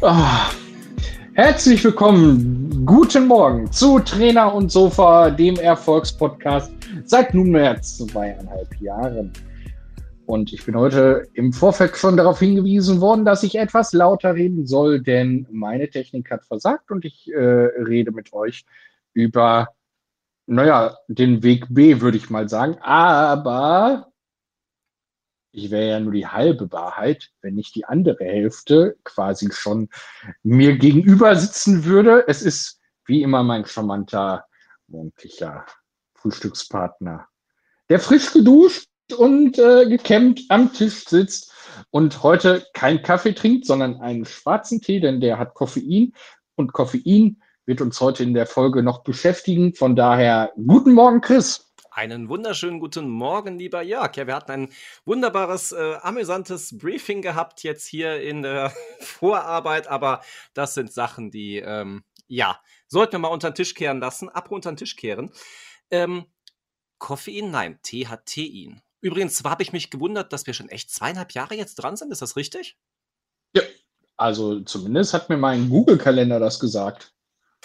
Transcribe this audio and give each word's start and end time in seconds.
Ah, 0.00 0.50
herzlich 1.34 1.84
willkommen, 1.84 2.84
guten 2.84 3.26
Morgen 3.26 3.70
zu 3.70 4.00
Trainer 4.00 4.52
und 4.52 4.72
Sofa, 4.72 5.30
dem 5.30 5.56
Erfolgspodcast 5.56 6.72
seit 7.04 7.32
nunmehr 7.32 7.80
zweieinhalb 7.80 8.74
Jahren. 8.80 9.32
Und 10.26 10.52
ich 10.52 10.66
bin 10.66 10.76
heute 10.76 11.28
im 11.34 11.52
Vorfeld 11.52 11.96
schon 11.96 12.16
darauf 12.16 12.40
hingewiesen 12.40 13.00
worden, 13.00 13.24
dass 13.24 13.44
ich 13.44 13.56
etwas 13.56 13.92
lauter 13.92 14.34
reden 14.34 14.66
soll, 14.66 15.00
denn 15.00 15.46
meine 15.52 15.88
Technik 15.88 16.30
hat 16.30 16.44
versagt 16.44 16.90
und 16.90 17.04
ich 17.04 17.30
äh, 17.32 17.38
rede 17.38 18.10
mit 18.10 18.32
euch 18.32 18.64
über, 19.12 19.68
naja, 20.46 20.98
den 21.06 21.44
Weg 21.44 21.66
B, 21.70 22.00
würde 22.00 22.16
ich 22.16 22.30
mal 22.30 22.48
sagen. 22.48 22.78
Aber 22.80 24.08
ich 25.56 25.70
wäre 25.70 25.88
ja 25.88 26.00
nur 26.00 26.12
die 26.12 26.26
halbe 26.26 26.70
Wahrheit, 26.70 27.30
wenn 27.40 27.54
nicht 27.54 27.74
die 27.74 27.86
andere 27.86 28.24
Hälfte 28.24 28.96
quasi 29.04 29.50
schon 29.50 29.88
mir 30.42 30.76
gegenüber 30.76 31.34
sitzen 31.34 31.86
würde. 31.86 32.24
Es 32.28 32.42
ist 32.42 32.78
wie 33.06 33.22
immer 33.22 33.42
mein 33.42 33.64
charmanter, 33.64 34.44
morgendlicher 34.86 35.64
Frühstückspartner, 36.14 37.26
der 37.88 38.00
frisch 38.00 38.32
geduscht 38.34 38.90
und 39.16 39.58
äh, 39.58 39.88
gekämmt 39.88 40.42
am 40.50 40.74
Tisch 40.74 41.06
sitzt 41.06 41.52
und 41.90 42.22
heute 42.22 42.66
keinen 42.74 43.02
Kaffee 43.02 43.32
trinkt, 43.32 43.64
sondern 43.64 44.00
einen 44.02 44.26
schwarzen 44.26 44.82
Tee, 44.82 45.00
denn 45.00 45.22
der 45.22 45.38
hat 45.38 45.54
Koffein 45.54 46.12
und 46.56 46.74
Koffein 46.74 47.40
wird 47.64 47.80
uns 47.80 47.98
heute 48.00 48.24
in 48.24 48.34
der 48.34 48.46
Folge 48.46 48.82
noch 48.82 49.02
beschäftigen. 49.04 49.74
Von 49.74 49.96
daher, 49.96 50.52
guten 50.54 50.92
Morgen, 50.92 51.22
Chris. 51.22 51.65
Einen 51.96 52.28
wunderschönen 52.28 52.78
guten 52.78 53.08
Morgen, 53.08 53.58
lieber 53.58 53.80
Jörg. 53.80 54.14
Ja, 54.16 54.26
wir 54.26 54.34
hatten 54.34 54.52
ein 54.52 54.68
wunderbares, 55.06 55.72
äh, 55.72 55.94
amüsantes 56.02 56.76
Briefing 56.76 57.22
gehabt 57.22 57.62
jetzt 57.62 57.86
hier 57.86 58.20
in 58.20 58.42
der 58.42 58.70
Vorarbeit, 59.00 59.86
aber 59.86 60.20
das 60.52 60.74
sind 60.74 60.92
Sachen, 60.92 61.30
die, 61.30 61.56
ähm, 61.56 62.04
ja, 62.26 62.60
sollten 62.86 63.12
wir 63.12 63.20
mal 63.20 63.28
unter 63.28 63.48
den 63.48 63.54
Tisch 63.54 63.72
kehren 63.72 63.98
lassen. 63.98 64.28
Ab 64.28 64.50
unter 64.50 64.70
den 64.70 64.76
Tisch 64.76 64.94
kehren. 64.94 65.32
Ähm, 65.90 66.26
Koffein, 66.98 67.50
nein, 67.50 67.78
Tee 67.80 68.08
hat. 68.08 68.30
Übrigens 69.00 69.42
habe 69.42 69.62
ich 69.62 69.72
mich 69.72 69.88
gewundert, 69.88 70.34
dass 70.34 70.46
wir 70.46 70.52
schon 70.52 70.68
echt 70.68 70.90
zweieinhalb 70.90 71.32
Jahre 71.32 71.54
jetzt 71.54 71.76
dran 71.76 71.96
sind. 71.96 72.12
Ist 72.12 72.20
das 72.20 72.36
richtig? 72.36 72.76
Ja, 73.54 73.62
also 74.18 74.60
zumindest 74.60 75.14
hat 75.14 75.30
mir 75.30 75.38
mein 75.38 75.70
Google-Kalender 75.70 76.40
das 76.40 76.60
gesagt. 76.60 77.15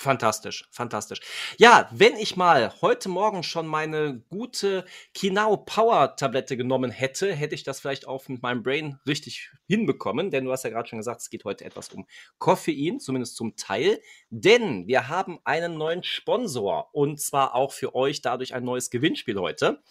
Fantastisch, 0.01 0.67
fantastisch. 0.71 1.19
Ja, 1.59 1.87
wenn 1.91 2.15
ich 2.15 2.35
mal 2.35 2.73
heute 2.81 3.07
Morgen 3.07 3.43
schon 3.43 3.67
meine 3.67 4.23
gute 4.31 4.83
Kinao 5.13 5.57
Power 5.57 6.15
Tablette 6.15 6.57
genommen 6.57 6.89
hätte, 6.89 7.31
hätte 7.35 7.53
ich 7.53 7.61
das 7.61 7.81
vielleicht 7.81 8.07
auch 8.07 8.27
mit 8.27 8.41
meinem 8.41 8.63
Brain 8.63 8.97
richtig 9.05 9.51
hinbekommen, 9.67 10.31
denn 10.31 10.45
du 10.45 10.51
hast 10.51 10.63
ja 10.63 10.71
gerade 10.71 10.89
schon 10.89 10.97
gesagt, 10.97 11.21
es 11.21 11.29
geht 11.29 11.45
heute 11.45 11.65
etwas 11.65 11.89
um 11.89 12.07
Koffein, 12.39 12.99
zumindest 12.99 13.35
zum 13.35 13.55
Teil, 13.57 14.01
denn 14.31 14.87
wir 14.87 15.07
haben 15.07 15.37
einen 15.43 15.77
neuen 15.77 16.01
Sponsor 16.01 16.89
und 16.93 17.21
zwar 17.21 17.53
auch 17.53 17.71
für 17.71 17.93
euch 17.93 18.23
dadurch 18.23 18.55
ein 18.55 18.63
neues 18.63 18.89
Gewinnspiel 18.89 19.37
heute 19.37 19.83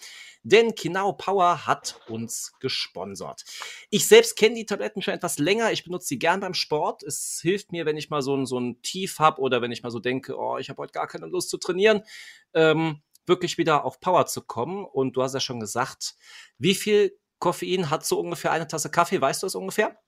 denn 0.43 0.75
Kinao 0.75 1.13
Power 1.13 1.67
hat 1.67 2.01
uns 2.09 2.53
gesponsert. 2.61 3.45
Ich 3.91 4.09
selbst 4.09 4.37
kenne 4.37 4.55
die 4.55 4.67
Tabletten 4.67 5.03
schon 5.03 5.15
etwas 5.15 5.39
länger. 5.39 5.73
Ich 5.73 5.85
benutze 5.85 6.09
sie 6.09 6.19
gern 6.19 6.41
beim 6.41 6.55
Sport. 6.55 7.03
Es 7.03 7.41
hilft 7.43 7.73
mir, 7.73 7.87
wenn 7.87 7.97
ich 7.97 8.11
mal 8.11 8.23
so 8.23 8.37
ein, 8.37 8.47
so 8.47 8.59
ein 8.59 8.81
Tief 8.83 9.19
habe 9.19 9.41
oder 9.41 9.61
wenn 9.63 9.73
ich 9.73 9.83
mal 9.83 9.91
so 9.91 9.99
denke, 9.99 10.39
oh, 10.39 10.59
ich 10.59 10.71
habe 10.71 10.81
heute 10.81 10.93
gar 10.93 11.07
keine 11.07 11.27
Lust 11.27 11.51
zu 11.51 11.59
trainieren, 11.59 12.03
ähm, 12.55 13.03
wirklich 13.27 13.59
wieder 13.59 13.85
auf 13.85 14.01
Power 14.01 14.27
zu 14.27 14.43
kommen. 14.43 14.85
Und 14.85 15.17
du 15.17 15.23
hast 15.23 15.35
ja 15.35 15.41
schon 15.41 15.61
gesagt, 15.61 16.15
wie 16.59 16.75
viel 16.75 17.17
Koffein 17.39 17.91
hat 17.91 18.05
so 18.05 18.19
ungefähr 18.19 18.53
eine 18.53 18.67
Tasse 18.67 18.91
Kaffee? 18.91 19.21
Weißt 19.21 19.43
du 19.43 19.47
es 19.47 19.55
ungefähr? 19.55 19.99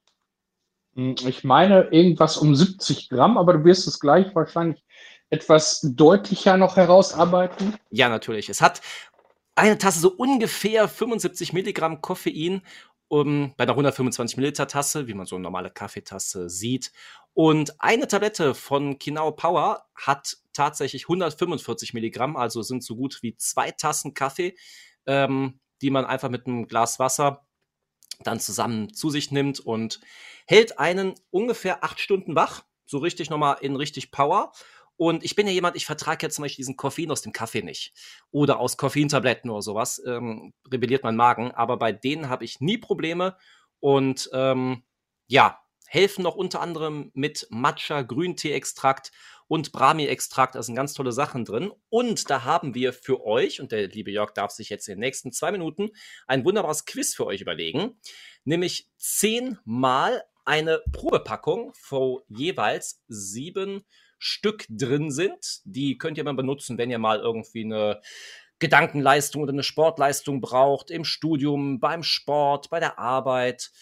Hm, 0.95 1.17
ich 1.27 1.45
meine 1.45 1.89
irgendwas 1.91 2.37
um 2.37 2.55
70 2.55 3.09
Gramm, 3.09 3.37
aber 3.37 3.55
du 3.55 3.65
wirst 3.65 3.87
es 3.87 4.01
gleich 4.01 4.35
wahrscheinlich 4.35 4.83
etwas 5.31 5.81
deutlicher 5.83 6.59
noch 6.59 6.77
herausarbeiten. 6.77 7.75
Ja, 7.91 8.11
natürlich. 8.11 8.51
Es 8.51 8.61
hat 8.61 8.83
eine 9.55 9.79
Tasse 9.79 10.01
so 10.01 10.11
ungefähr 10.13 10.89
75 10.89 11.53
Milligramm 11.53 12.01
Koffein 12.01 12.63
um, 13.09 13.53
bei 13.59 13.65
einer 13.65 13.73
125 13.73 14.39
Milliliter 14.39 14.67
Tasse, 14.67 15.07
wie 15.07 15.15
man 15.15 15.27
so 15.27 15.37
eine 15.37 15.43
normale 15.43 15.71
Kaffeetasse 15.71 16.49
sieht. 16.49 16.93
Und 17.35 17.79
eine 17.81 18.09
Tablette 18.09 18.55
von 18.55 18.99
Kinao 18.99 19.33
Power 19.33 19.85
hat 19.95 20.39
tatsächlich 20.55 21.05
145 21.05 21.93
Milligramm, 21.93 22.37
also 22.37 22.63
sind 22.63 22.83
so 22.83 22.97
gut 22.97 23.23
wie 23.23 23.37
zwei 23.37 23.71
Tassen 23.71 24.15
Kaffee, 24.15 24.57
ähm, 25.07 25.61
die 25.83 25.91
man 25.91 26.07
einfach 26.07 26.31
mit 26.31 26.47
einem 26.47 26.67
Glas 26.67 26.99
Wasser 26.99 27.47
dann 28.23 28.41
zusammen 28.41 28.95
zu 28.95 29.11
sich 29.11 29.31
nimmt 29.31 29.61
und 29.61 30.01
hält 30.47 30.79
einen 30.79 31.15
ungefähr 31.31 31.85
acht 31.85 32.01
Stunden 32.01 32.35
wach, 32.35 32.65
so 32.87 32.99
richtig 32.99 33.31
nochmal 33.31 33.59
in 33.61 33.77
richtig 33.77 34.11
Power. 34.11 34.53
Und 34.97 35.25
ich 35.25 35.35
bin 35.35 35.47
ja 35.47 35.53
jemand, 35.53 35.77
ich 35.77 35.87
vertrage 35.87 36.27
ja 36.27 36.31
zum 36.31 36.43
Beispiel 36.43 36.63
diesen 36.63 36.77
Koffein 36.77 37.11
aus 37.11 37.23
dem 37.23 37.33
Kaffee 37.33 37.63
nicht. 37.63 37.93
Oder 38.31 38.59
aus 38.61 38.77
Koffeintabletten 38.77 39.51
oder 39.51 39.63
sowas. 39.63 40.03
Ähm, 40.07 40.53
rebelliert 40.71 41.03
mein 41.03 41.17
Magen. 41.17 41.51
Aber 41.53 41.77
bei 41.77 41.93
denen 41.93 42.29
habe 42.29 42.45
ich 42.45 42.61
nie 42.61 42.79
Probleme. 42.79 43.37
Und 43.81 44.31
ähm, 44.33 44.85
ja, 45.27 45.61
helfen 45.87 46.23
noch 46.23 46.37
unter 46.37 46.61
anderem 46.61 47.11
mit 47.15 47.47
Matcha, 47.51 48.03
Grüntee-Extrakt 48.03 49.13
und 49.47 49.73
Brahmi-Extrakt. 49.73 50.55
Da 50.55 50.63
sind 50.63 50.75
ganz 50.75 50.95
tolle 50.95 51.13
Sachen 51.13 51.45
drin. 51.45 51.71
Und 51.91 52.31
da 52.31 52.45
haben 52.45 52.75
wir 52.75 52.95
für 52.95 53.25
euch, 53.27 53.61
und 53.61 53.73
der 53.73 53.89
liebe 53.89 54.11
Jörg 54.11 54.33
darf 54.33 54.53
sich 54.53 54.71
jetzt 54.71 54.89
in 54.89 54.95
den 54.95 55.01
nächsten 55.01 55.33
zwei 55.33 55.53
Minuten 55.53 55.91
ein 56.27 56.45
wunderbares 56.45 56.87
Quiz 56.87 57.15
für 57.15 57.27
euch 57.27 57.43
überlegen. 57.43 58.01
Nämlich 58.45 58.89
zehnmal 58.97 60.25
eine 60.45 60.81
Probepackung, 60.93 61.73
wo 61.91 62.23
jeweils 62.29 63.03
sieben 63.09 63.85
Stück 64.25 64.67
drin 64.69 65.11
sind. 65.11 65.63
Die 65.65 65.99
könnt 65.99 66.17
ihr 66.17 66.23
mal 66.23 66.33
benutzen, 66.33 66.79
wenn 66.79 66.91
ihr 66.91 67.01
mal 67.01 67.19
irgendwie 67.19 67.65
eine 67.65 68.01
Gedankenleistung 68.61 69.43
oder 69.43 69.53
eine 69.53 69.65
Sportleistung 69.65 70.41
braucht, 70.41 70.93
im 70.93 71.05
Studium, 71.05 71.81
beim 71.81 72.05
Sport, 72.05 72.71
bei 72.71 72.79
der 72.79 73.01
Arbeit. 73.01 73.73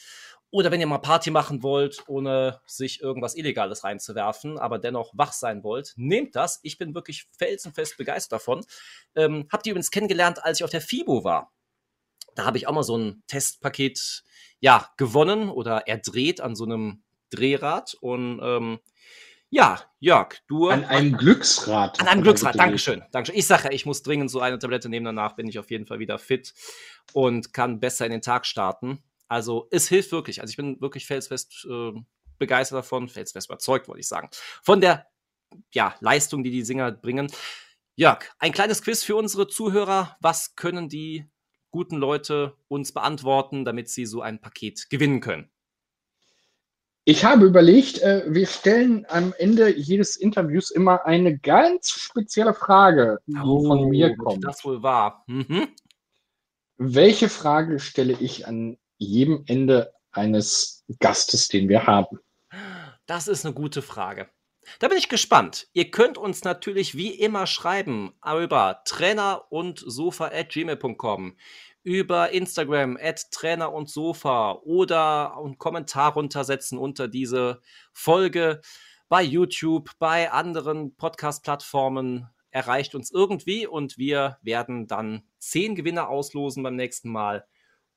Oder 0.51 0.71
wenn 0.71 0.81
ihr 0.81 0.87
mal 0.87 0.97
Party 0.97 1.31
machen 1.31 1.63
wollt, 1.63 2.03
ohne 2.09 2.63
sich 2.67 3.03
irgendwas 3.03 3.37
Illegales 3.37 3.85
reinzuwerfen, 3.85 4.59
aber 4.59 4.79
dennoch 4.79 5.13
wach 5.13 5.33
sein 5.33 5.63
wollt, 5.63 5.93
nehmt 5.97 6.35
das. 6.35 6.59
Ich 6.63 6.79
bin 6.79 6.95
wirklich 6.95 7.29
felsenfest 7.37 7.99
begeistert 7.99 8.41
davon. 8.41 8.65
Ähm, 9.15 9.47
habt 9.53 9.67
ihr 9.67 9.73
übrigens 9.73 9.91
kennengelernt, 9.91 10.43
als 10.43 10.59
ich 10.59 10.65
auf 10.65 10.71
der 10.71 10.81
FIBO 10.81 11.23
war. 11.23 11.53
Da 12.35 12.47
habe 12.47 12.57
ich 12.57 12.67
auch 12.67 12.73
mal 12.73 12.83
so 12.83 12.97
ein 12.97 13.23
Testpaket 13.27 14.25
ja, 14.61 14.89
gewonnen 14.97 15.51
oder 15.51 15.87
erdreht 15.87 16.41
an 16.41 16.57
so 16.57 16.65
einem 16.65 17.03
Drehrad. 17.29 17.95
Und 18.01 18.41
ähm, 18.43 18.81
ja, 19.51 19.81
Jörg, 19.99 20.37
du. 20.47 20.69
An 20.69 20.85
einem 20.85 21.17
Glücksrad. 21.19 22.01
An 22.01 22.09
einem 22.09 22.23
Glücksrad, 22.23 22.59
Dankeschön. 22.59 23.03
Dankeschön. 23.11 23.37
Ich 23.37 23.47
sage 23.47 23.65
ja, 23.65 23.73
ich 23.73 23.85
muss 23.85 24.03
dringend 24.03 24.31
so 24.31 24.41
eine 24.41 24.59
Tablette 24.59 24.89
nehmen. 24.89 25.05
Danach 25.05 25.35
bin 25.35 25.49
ich 25.49 25.59
auf 25.59 25.71
jeden 25.71 25.87
Fall 25.87 25.99
wieder 25.99 26.19
fit 26.19 26.55
und 27.13 27.53
kann 27.53 27.81
besser 27.81 28.07
in 28.07 28.13
den 28.13 28.23
Tag 28.23 28.47
starten. 28.47 29.03
Also, 29.29 29.69
es 29.71 29.89
hilft 29.89 30.13
wirklich. 30.13 30.41
Also, 30.41 30.51
ich 30.51 30.57
bin 30.57 30.81
wirklich 30.81 31.07
felsfest 31.07 31.67
äh, 31.69 31.93
begeistert 32.39 32.79
davon, 32.79 33.09
felsfest 33.09 33.49
überzeugt, 33.49 33.89
wollte 33.89 34.01
ich 34.01 34.09
sagen. 34.09 34.31
Von 34.63 34.81
der 34.81 35.07
ja, 35.73 35.97
Leistung, 36.01 36.45
die 36.45 36.51
die 36.51 36.63
Singer 36.63 36.93
bringen. 36.93 37.31
Jörg, 37.97 38.25
ein 38.39 38.53
kleines 38.53 38.83
Quiz 38.83 39.03
für 39.03 39.17
unsere 39.17 39.49
Zuhörer. 39.49 40.17
Was 40.21 40.55
können 40.55 40.89
die 40.89 41.29
guten 41.71 41.97
Leute 41.97 42.57
uns 42.69 42.93
beantworten, 42.93 43.65
damit 43.65 43.89
sie 43.91 44.07
so 44.07 44.23
ein 44.23 44.41
Paket 44.41 44.89
gewinnen 44.91 45.21
können? 45.21 45.51
Ich 47.11 47.25
habe 47.25 47.45
überlegt, 47.45 47.99
äh, 48.03 48.23
wir 48.29 48.47
stellen 48.47 49.05
am 49.09 49.35
Ende 49.37 49.77
jedes 49.77 50.15
Interviews 50.15 50.71
immer 50.71 51.05
eine 51.07 51.37
ganz 51.39 51.91
spezielle 51.91 52.55
Frage, 52.55 53.19
die 53.27 53.37
oh, 53.37 53.67
von 53.67 53.89
mir 53.89 54.17
kommt. 54.17 54.45
Das 54.45 54.65
wohl 54.65 54.81
wahr. 54.85 55.25
Mhm. 55.27 55.67
Welche 56.77 57.29
Frage 57.29 57.81
stelle 57.81 58.13
ich 58.13 58.47
an 58.47 58.79
jedem 58.99 59.43
Ende 59.49 59.93
eines 60.13 60.85
Gastes, 61.01 61.49
den 61.49 61.69
wir 61.69 61.85
haben? 61.85 62.21
Das 63.07 63.27
ist 63.27 63.45
eine 63.45 63.55
gute 63.55 63.83
Frage. 63.83 64.29
Da 64.79 64.87
bin 64.87 64.97
ich 64.97 65.09
gespannt. 65.09 65.67
Ihr 65.73 65.91
könnt 65.91 66.17
uns 66.17 66.45
natürlich 66.45 66.97
wie 66.97 67.11
immer 67.11 67.49
schreiben 67.49 68.13
über 68.25 68.83
trainer 68.85 69.47
und 69.51 69.83
sofa.gmail.com. 69.85 71.37
über 71.83 72.31
Instagram 72.31 72.99
at 73.01 73.31
Trainer 73.31 73.73
und 73.73 73.89
Sofa 73.89 74.53
oder 74.63 75.37
einen 75.37 75.59
Kommentar 75.59 76.13
runtersetzen 76.13 76.79
unter 76.79 77.09
diese 77.09 77.61
Folge 77.93 78.61
bei 79.09 79.23
YouTube, 79.23 79.91
bei 79.99 80.31
anderen 80.31 80.95
Podcast-Plattformen 80.95 82.29
erreicht 82.51 82.95
uns 82.95 83.11
irgendwie 83.11 83.67
und 83.67 83.99
wir 83.99 84.39
werden 84.43 84.87
dann 84.87 85.25
zehn 85.39 85.75
Gewinner 85.75 86.09
auslosen 86.09 86.63
beim 86.63 86.77
nächsten 86.77 87.11
Mal. 87.11 87.47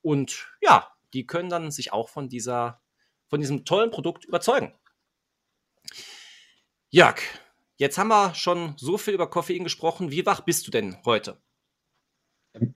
Und 0.01 0.47
ja, 0.62 0.88
die 1.13 1.27
können 1.27 1.50
dann 1.50 1.71
sich 1.71 1.94
auch 1.94 2.09
von 2.09 2.29
dieser, 2.29 2.81
von 3.27 3.39
diesem 3.39 3.63
tollen 3.63 3.91
Produkt 3.91 4.25
überzeugen. 4.25 4.74
Jörg, 6.89 7.21
jetzt 7.77 7.97
haben 7.97 8.09
wir 8.09 8.33
schon 8.36 8.75
so 8.77 8.97
viel 8.97 9.13
über 9.13 9.29
Koffein 9.29 9.63
gesprochen. 9.63 10.12
Wie 10.12 10.25
wach 10.25 10.41
bist 10.41 10.65
du 10.68 10.71
denn 10.71 10.97
heute? 11.06 11.41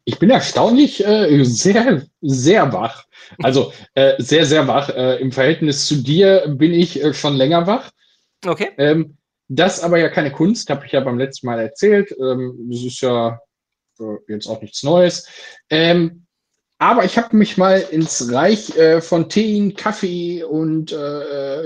Ich 0.06 0.18
bin 0.18 0.30
erstaunlich 0.30 1.06
äh, 1.06 1.44
sehr, 1.44 2.04
sehr 2.22 2.74
wach. 2.74 3.06
Also 3.44 3.74
äh, 3.94 4.16
sehr, 4.18 4.46
sehr 4.46 4.68
wach. 4.68 4.90
Äh, 4.90 5.18
Im 5.18 5.32
Verhältnis 5.32 5.86
zu 5.86 5.98
dir 5.98 6.46
bin 6.48 6.74
ich 6.74 7.04
äh, 7.04 7.14
schon 7.14 7.36
länger 7.36 7.68
wach. 7.68 7.92
Okay. 8.46 8.72
Ähm, 8.78 9.18
das 9.50 9.82
aber 9.82 9.98
ja 10.00 10.10
keine 10.10 10.32
Kunst, 10.32 10.70
habe 10.70 10.86
ich 10.86 10.92
ja 10.92 11.02
beim 11.02 11.18
letzten 11.18 11.48
Mal 11.48 11.60
erzählt. 11.60 12.12
Ähm, 12.20 12.68
das 12.70 12.84
ist 12.84 13.02
ja 13.02 13.40
äh, 14.00 14.18
jetzt 14.28 14.48
auch 14.48 14.62
nichts 14.62 14.84
Neues. 14.84 15.28
Ähm, 15.70 16.26
aber 16.80 17.06
ich 17.06 17.18
habe 17.18 17.36
mich 17.36 17.58
mal 17.58 17.80
ins 17.80 18.32
Reich 18.32 18.76
äh, 18.78 19.02
von 19.02 19.30
Tein, 19.30 19.76
Kaffee 19.76 20.44
und 20.44 20.92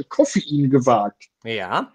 Koffein 0.10 0.70
gewagt. 0.70 1.26
Ja. 1.44 1.94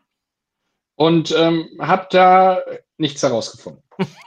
Und 0.97 1.35
ähm, 1.37 1.69
habe 1.79 2.07
da 2.11 2.61
nichts 2.99 3.23
herausgefunden. 3.23 3.83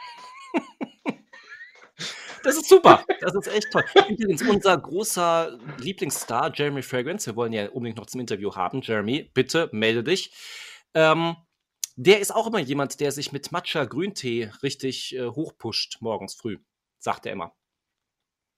Das 2.50 2.58
ist 2.58 2.70
super. 2.70 3.06
Das 3.22 3.36
ist 3.36 3.48
echt 3.48 3.72
toll. 3.72 3.84
Übrigens, 4.10 4.42
unser 4.42 4.76
großer 4.76 5.60
Lieblingsstar, 5.78 6.52
Jeremy 6.52 6.82
Fragrance, 6.82 7.28
wir 7.28 7.36
wollen 7.36 7.54
ja 7.54 7.70
unbedingt 7.70 8.00
noch 8.00 8.08
zum 8.08 8.20
Interview 8.20 8.56
haben. 8.56 8.82
Jeremy, 8.82 9.30
bitte 9.36 9.70
melde 9.72 10.04
dich. 10.04 10.34
Ähm, 10.96 11.36
der 11.96 12.20
ist 12.20 12.34
auch 12.34 12.48
immer 12.48 12.58
jemand, 12.58 13.00
der 13.02 13.12
sich 13.12 13.32
mit 13.32 13.52
Matcha-Grüntee 13.52 14.50
richtig 14.64 15.16
äh, 15.16 15.28
hochpusht 15.28 15.98
morgens 16.00 16.34
früh, 16.34 16.58
sagt 16.98 17.28
er 17.28 17.34
immer. 17.34 17.54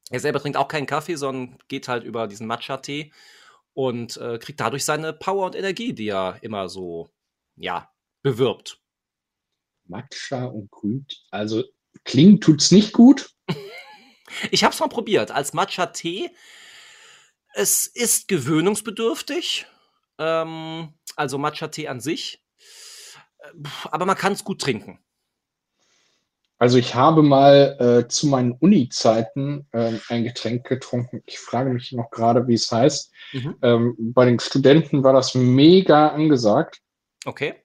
Er 0.10 0.22
selber 0.22 0.40
trinkt 0.40 0.58
auch 0.58 0.70
keinen 0.70 0.86
Kaffee, 0.86 1.16
sondern 1.16 1.58
geht 1.68 1.90
halt 1.90 2.06
über 2.06 2.30
diesen 2.30 2.48
Matcha-Tee 2.48 3.12
und 3.74 4.16
äh, 4.16 4.40
kriegt 4.40 4.62
dadurch 4.62 4.86
seine 4.86 5.12
Power 5.12 5.48
und 5.48 5.56
Energie, 5.58 5.92
die 5.92 6.08
er 6.08 6.38
immer 6.44 6.70
so, 6.70 7.10
ja, 7.58 7.92
bewirbt. 8.22 8.82
Matcha 9.84 10.46
und 10.46 10.72
Grüntee, 10.72 11.18
also 11.30 11.66
klingt 12.06 12.42
tut's 12.42 12.72
nicht 12.72 12.94
gut. 12.94 13.36
ich 14.52 14.64
habe 14.64 14.74
es 14.74 14.80
mal 14.80 14.88
probiert 14.88 15.32
als 15.32 15.54
Matcha-Tee. 15.54 16.30
Es 17.54 17.86
ist 17.86 18.28
gewöhnungsbedürftig, 18.28 19.66
ähm, 20.18 20.94
also 21.16 21.38
Matcha-Tee 21.38 21.88
an 21.88 22.00
sich 22.00 22.42
aber 23.86 24.06
man 24.06 24.18
kann 24.18 24.34
es 24.34 24.44
gut 24.44 24.62
trinken. 24.62 25.00
Also 26.58 26.78
ich 26.78 26.94
habe 26.94 27.24
mal 27.24 27.76
äh, 27.80 28.08
zu 28.08 28.28
meinen 28.28 28.52
Uni-Zeiten 28.52 29.68
äh, 29.72 29.94
ein 30.10 30.24
Getränk 30.24 30.68
getrunken. 30.68 31.24
Ich 31.26 31.40
frage 31.40 31.72
mich 31.72 31.92
noch 31.92 32.12
gerade, 32.12 32.48
wie 32.48 32.54
es 32.54 32.72
heißt. 32.72 33.12
Mhm. 33.34 33.56
Ähm, 33.64 33.96
bei 33.98 34.26
den 34.26 34.40
Studenten 34.40 35.04
war 35.04 35.14
das 35.14 35.34
mega 35.34 36.10
angesagt. 36.10 36.82
Okay. 37.26 37.61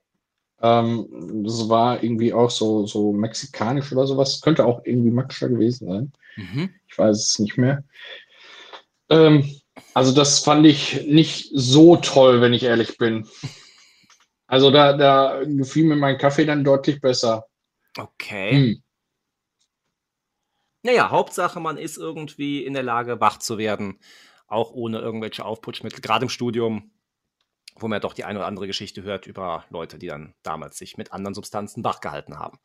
Ähm, 0.63 1.43
das 1.45 1.69
war 1.69 2.03
irgendwie 2.03 2.33
auch 2.33 2.51
so, 2.51 2.87
so 2.87 3.13
mexikanisch 3.13 3.93
oder 3.93 4.07
sowas. 4.07 4.41
Könnte 4.41 4.65
auch 4.65 4.81
irgendwie 4.85 5.11
Matcha 5.11 5.49
gewesen 5.49 5.89
sein. 5.89 6.13
Mhm. 6.37 6.75
Ich 6.89 6.99
weiß 6.99 7.17
es 7.17 7.39
nicht 7.39 7.57
mehr. 7.59 7.85
Ähm, 9.11 9.61
also 9.95 10.13
das 10.13 10.41
fand 10.41 10.67
ich 10.67 11.07
nicht 11.07 11.51
so 11.53 11.97
toll, 11.97 12.41
wenn 12.41 12.53
ich 12.53 12.63
ehrlich 12.63 12.99
bin. 12.99 13.27
Also 14.47 14.71
da, 14.71 14.97
da 14.97 15.43
gefiel 15.45 15.85
mir 15.87 15.97
mein 15.97 16.19
Kaffee 16.19 16.45
dann 16.45 16.65
deutlich 16.65 17.01
besser. 17.01 17.47
Okay. 17.99 18.51
Hm. 18.53 18.83
Naja, 20.83 21.11
Hauptsache, 21.11 21.59
man 21.59 21.79
ist 21.79 21.97
irgendwie 21.99 22.65
in 22.65 22.73
der 22.73 22.85
Lage, 22.85 23.21
wach 23.21 23.39
zu 23.39 23.59
werden, 23.59 23.99
auch 24.47 24.71
ohne 24.71 25.01
irgendwelche 25.01 25.45
Aufputschmittel, 25.45 26.01
gerade 26.01 26.27
im 26.27 26.29
Studium, 26.29 26.93
wo 27.79 27.89
man 27.89 28.01
doch 28.01 28.13
die 28.13 28.25
eine 28.25 28.39
oder 28.39 28.49
andere 28.49 28.67
Geschichte 28.67 29.03
hört 29.03 29.27
über 29.27 29.65
Leute, 29.71 29.99
die 29.99 30.07
dann 30.07 30.35
damals 30.43 30.79
sich 30.79 30.97
mit 30.97 31.13
anderen 31.13 31.35
Substanzen 31.35 31.85
wachgehalten 31.85 32.39
haben. 32.39 32.59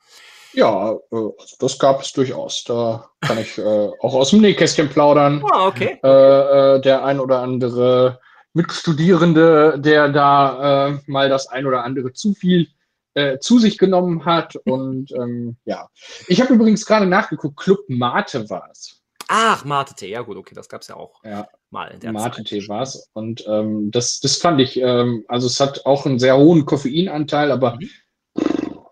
Ja, 0.53 0.93
äh, 0.93 1.29
das 1.59 1.79
gab 1.79 2.01
es 2.01 2.11
durchaus. 2.13 2.63
Da 2.63 3.09
kann 3.21 3.37
ich 3.37 3.57
äh, 3.57 3.89
auch 3.99 4.13
aus 4.13 4.31
dem 4.31 4.41
Nähkästchen 4.41 4.89
plaudern. 4.89 5.43
Ah, 5.51 5.67
okay. 5.67 5.99
Äh, 6.03 6.75
äh, 6.75 6.81
der 6.81 7.03
ein 7.05 7.19
oder 7.19 7.39
andere 7.39 8.19
Mitstudierende, 8.53 9.79
der 9.79 10.09
da 10.09 10.89
äh, 10.89 10.99
mal 11.07 11.29
das 11.29 11.47
ein 11.47 11.65
oder 11.65 11.83
andere 11.83 12.13
zu 12.13 12.33
viel 12.33 12.67
äh, 13.13 13.39
zu 13.39 13.59
sich 13.59 13.77
genommen 13.77 14.25
hat. 14.25 14.55
Und 14.65 15.11
ähm, 15.13 15.57
ja, 15.65 15.89
ich 16.27 16.41
habe 16.41 16.53
übrigens 16.53 16.85
gerade 16.85 17.05
nachgeguckt, 17.05 17.57
Club 17.57 17.79
Mate 17.87 18.49
war 18.49 18.67
es. 18.71 19.00
Ach, 19.33 19.63
Mate-Tee, 19.63 20.09
ja 20.09 20.21
gut, 20.21 20.37
okay, 20.37 20.53
das 20.53 20.67
gab 20.67 20.81
es 20.81 20.89
ja 20.89 20.95
auch 20.95 21.23
ja, 21.23 21.47
mal 21.69 21.87
in 21.87 21.99
der 22.01 22.11
Mate-Tee 22.11 22.67
war 22.67 22.81
es. 22.81 23.09
Und 23.13 23.45
ähm, 23.47 23.89
das, 23.91 24.19
das 24.19 24.37
fand 24.37 24.59
ich, 24.59 24.77
ähm, 24.77 25.23
also 25.27 25.47
es 25.47 25.59
hat 25.59 25.85
auch 25.85 26.05
einen 26.05 26.19
sehr 26.19 26.37
hohen 26.37 26.65
Koffeinanteil, 26.65 27.51
aber 27.51 27.77
mhm. 27.79 27.89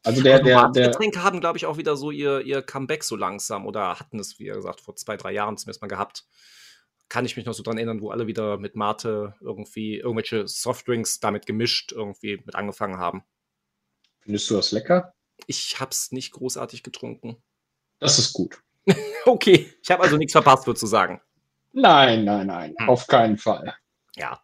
Also 0.06 0.24
der, 0.24 0.41
der, 0.41 0.69
der 0.69 0.88
Getränke 0.88 1.24
haben, 1.24 1.41
glaube 1.41 1.57
ich, 1.57 1.65
auch 1.65 1.77
wieder 1.77 1.97
so 1.97 2.09
ihr, 2.09 2.41
ihr 2.41 2.62
Comeback 2.62 3.03
so 3.03 3.18
langsam 3.18 3.68
oder 3.68 4.00
hatten 4.00 4.18
es, 4.18 4.39
wie 4.39 4.45
gesagt, 4.45 4.80
vor 4.80 4.95
zwei, 4.95 5.18
drei 5.18 5.33
Jahren 5.33 5.57
zumindest 5.57 5.81
mal 5.81 5.88
gehabt 5.89 6.25
kann 7.09 7.25
ich 7.25 7.35
mich 7.35 7.45
noch 7.45 7.53
so 7.53 7.63
dran 7.63 7.77
erinnern, 7.77 8.01
wo 8.01 8.12
alle 8.12 8.27
wieder 8.27 8.57
mit 8.57 8.75
Mate 8.75 9.35
irgendwie 9.42 9.97
irgendwelche 9.97 10.47
Softdrinks 10.47 11.19
damit 11.19 11.47
gemischt 11.47 11.92
irgendwie 11.92 12.38
mit 12.45 12.56
angefangen 12.56 13.00
haben. 13.00 13.24
Findest 14.21 14.50
du 14.50 14.56
das 14.56 14.71
lecker? 14.71 15.13
Ich 15.47 15.80
habe 15.80 15.92
es 15.92 16.12
nicht 16.12 16.31
großartig 16.31 16.83
getrunken. 16.83 17.42
Das 17.97 18.19
ist 18.19 18.33
gut. 18.33 18.62
okay, 19.25 19.71
ich 19.81 19.91
habe 19.91 20.03
also 20.03 20.18
nichts 20.18 20.33
verpasst, 20.33 20.68
würdest 20.68 20.83
du 20.83 20.88
sagen. 20.88 21.21
Nein, 21.74 22.25
nein, 22.25 22.47
nein, 22.47 22.75
hm. 22.77 22.89
auf 22.89 23.07
keinen 23.07 23.38
Fall. 23.38 23.75
Ja. 24.15 24.39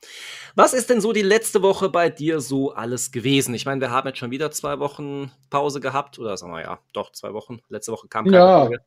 Was 0.56 0.74
ist 0.74 0.90
denn 0.90 1.02
so 1.02 1.12
die 1.12 1.22
letzte 1.22 1.62
Woche 1.62 1.90
bei 1.90 2.10
dir 2.10 2.40
so 2.40 2.72
alles 2.72 3.12
gewesen? 3.12 3.54
Ich 3.56 3.66
meine, 3.66 3.82
wir 3.82 3.92
haben 3.92 4.08
jetzt 4.08 4.20
schon 4.20 4.32
wieder 4.32 4.52
zwei 4.52 4.80
Wochen 4.80 5.32
Pause 5.50 5.82
gehabt, 5.82 6.18
oder 6.18 6.38
sagen 6.38 6.54
wir 6.54 6.62
ja, 6.62 6.80
doch 6.94 7.12
zwei 7.12 7.34
Wochen. 7.34 7.60
Letzte 7.68 7.92
Woche 7.92 8.08
kam 8.08 8.26
keine 8.26 8.38
ja. 8.38 8.62
Folge. 8.62 8.78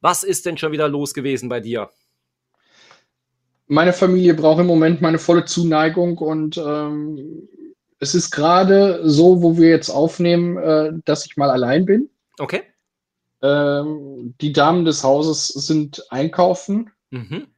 Was 0.00 0.24
ist 0.24 0.44
denn 0.44 0.58
schon 0.58 0.72
wieder 0.72 0.88
los 0.88 1.14
gewesen 1.14 1.48
bei 1.48 1.60
dir? 1.60 1.88
meine 3.66 3.92
Familie 3.92 4.34
braucht 4.34 4.60
im 4.60 4.66
Moment 4.66 5.00
meine 5.00 5.18
volle 5.18 5.44
Zuneigung 5.44 6.18
und 6.18 6.56
ähm, 6.58 7.48
es 7.98 8.14
ist 8.14 8.30
gerade 8.30 9.00
so, 9.08 9.42
wo 9.42 9.56
wir 9.56 9.70
jetzt 9.70 9.90
aufnehmen, 9.90 10.56
äh, 10.58 10.92
dass 11.04 11.26
ich 11.26 11.36
mal 11.36 11.50
allein 11.50 11.86
bin. 11.86 12.10
Okay. 12.38 12.62
Ähm, 13.44 14.34
die 14.40 14.54
Damen 14.54 14.86
des 14.86 15.04
Hauses 15.04 15.48
sind 15.48 16.02
einkaufen. 16.10 16.90
Mhm. 17.10 17.48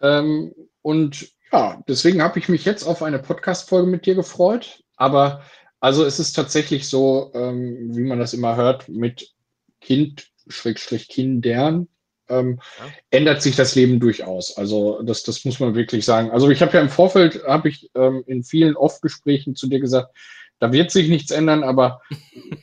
Ähm, 0.00 0.54
und 0.80 1.28
ja, 1.52 1.82
deswegen 1.86 2.22
habe 2.22 2.38
ich 2.38 2.48
mich 2.48 2.64
jetzt 2.64 2.84
auf 2.84 3.02
eine 3.02 3.18
Podcast-Folge 3.18 3.86
mit 3.86 4.06
dir 4.06 4.14
gefreut. 4.14 4.82
Aber 4.96 5.42
also 5.78 6.06
es 6.06 6.18
ist 6.18 6.32
tatsächlich 6.32 6.88
so, 6.88 7.30
ähm, 7.34 7.94
wie 7.94 8.04
man 8.04 8.18
das 8.18 8.32
immer 8.32 8.56
hört, 8.56 8.88
mit 8.88 9.34
Kind, 9.82 10.30
Schrägstrich 10.48 11.08
Kindern, 11.08 11.88
ähm, 12.30 12.60
ja. 12.78 12.86
ändert 13.10 13.42
sich 13.42 13.56
das 13.56 13.74
Leben 13.74 14.00
durchaus. 14.00 14.56
Also 14.56 15.02
das, 15.02 15.22
das 15.22 15.44
muss 15.44 15.60
man 15.60 15.74
wirklich 15.74 16.06
sagen. 16.06 16.30
Also 16.30 16.48
ich 16.48 16.62
habe 16.62 16.72
ja 16.72 16.80
im 16.80 16.88
Vorfeld, 16.88 17.44
habe 17.44 17.68
ich 17.68 17.90
ähm, 17.94 18.24
in 18.26 18.42
vielen 18.42 18.74
Off-Gesprächen 18.74 19.54
zu 19.54 19.68
dir 19.68 19.80
gesagt, 19.80 20.16
da 20.60 20.72
wird 20.72 20.90
sich 20.90 21.10
nichts 21.10 21.30
ändern, 21.30 21.62
aber 21.62 22.00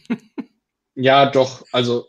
ja, 0.96 1.30
doch, 1.30 1.66
also 1.72 2.08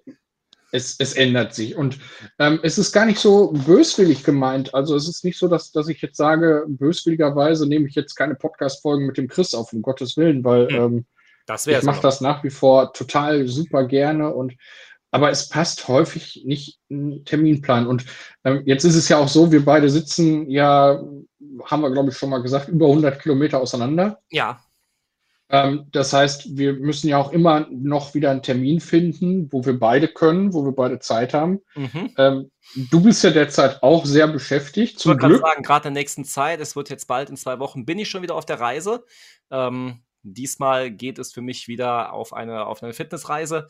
es, 0.72 0.96
es 0.98 1.14
ändert 1.14 1.54
sich. 1.54 1.76
Und 1.76 1.98
ähm, 2.38 2.60
es 2.62 2.78
ist 2.78 2.92
gar 2.92 3.06
nicht 3.06 3.18
so 3.18 3.52
böswillig 3.52 4.24
gemeint. 4.24 4.74
Also 4.74 4.96
es 4.96 5.08
ist 5.08 5.24
nicht 5.24 5.38
so, 5.38 5.48
dass, 5.48 5.72
dass 5.72 5.88
ich 5.88 6.02
jetzt 6.02 6.16
sage, 6.16 6.64
böswilligerweise 6.68 7.66
nehme 7.66 7.88
ich 7.88 7.94
jetzt 7.94 8.14
keine 8.14 8.34
Podcast-Folgen 8.34 9.06
mit 9.06 9.16
dem 9.16 9.28
Chris 9.28 9.54
auf, 9.54 9.72
um 9.72 9.82
Gottes 9.82 10.16
Willen, 10.16 10.44
weil 10.44 10.68
hm. 10.68 10.76
ähm, 10.76 11.04
ich 11.66 11.82
mache 11.82 12.02
das 12.02 12.20
nach 12.20 12.44
wie 12.44 12.50
vor 12.50 12.92
total 12.92 13.46
super 13.46 13.84
gerne 13.84 14.34
und 14.34 14.54
aber 15.10 15.30
es 15.30 15.48
passt 15.48 15.88
häufig 15.88 16.42
nicht 16.44 16.80
in 16.90 17.24
Terminplan. 17.24 17.86
Und 17.86 18.04
ähm, 18.44 18.62
jetzt 18.66 18.84
ist 18.84 18.94
es 18.94 19.08
ja 19.08 19.16
auch 19.16 19.28
so, 19.28 19.50
wir 19.50 19.64
beide 19.64 19.88
sitzen 19.88 20.50
ja, 20.50 21.02
haben 21.64 21.82
wir 21.82 21.90
glaube 21.90 22.10
ich 22.10 22.16
schon 22.18 22.28
mal 22.28 22.42
gesagt, 22.42 22.68
über 22.68 22.86
100 22.88 23.22
Kilometer 23.22 23.60
auseinander. 23.60 24.18
Ja. 24.28 24.60
Ähm, 25.50 25.86
das 25.92 26.12
heißt, 26.12 26.58
wir 26.58 26.74
müssen 26.74 27.08
ja 27.08 27.18
auch 27.18 27.32
immer 27.32 27.66
noch 27.70 28.14
wieder 28.14 28.30
einen 28.30 28.42
Termin 28.42 28.80
finden, 28.80 29.50
wo 29.50 29.64
wir 29.64 29.78
beide 29.78 30.08
können, 30.08 30.52
wo 30.52 30.64
wir 30.64 30.72
beide 30.72 30.98
Zeit 30.98 31.32
haben. 31.32 31.60
Mhm. 31.74 32.14
Ähm, 32.18 32.50
du 32.90 33.02
bist 33.02 33.24
ja 33.24 33.30
derzeit 33.30 33.82
auch 33.82 34.04
sehr 34.04 34.28
beschäftigt. 34.28 34.98
Zum 34.98 35.12
ich 35.12 35.22
wollte 35.22 35.38
gerade 35.38 35.50
sagen, 35.50 35.62
gerade 35.62 35.88
in 35.88 35.94
der 35.94 36.02
nächsten 36.02 36.24
Zeit, 36.24 36.60
es 36.60 36.76
wird 36.76 36.90
jetzt 36.90 37.06
bald 37.06 37.30
in 37.30 37.36
zwei 37.36 37.58
Wochen, 37.58 37.86
bin 37.86 37.98
ich 37.98 38.10
schon 38.10 38.22
wieder 38.22 38.34
auf 38.34 38.44
der 38.44 38.60
Reise. 38.60 39.04
Ähm, 39.50 40.02
diesmal 40.22 40.90
geht 40.90 41.18
es 41.18 41.32
für 41.32 41.40
mich 41.40 41.66
wieder 41.66 42.12
auf 42.12 42.34
eine, 42.34 42.66
auf 42.66 42.82
eine 42.82 42.92
Fitnessreise. 42.92 43.68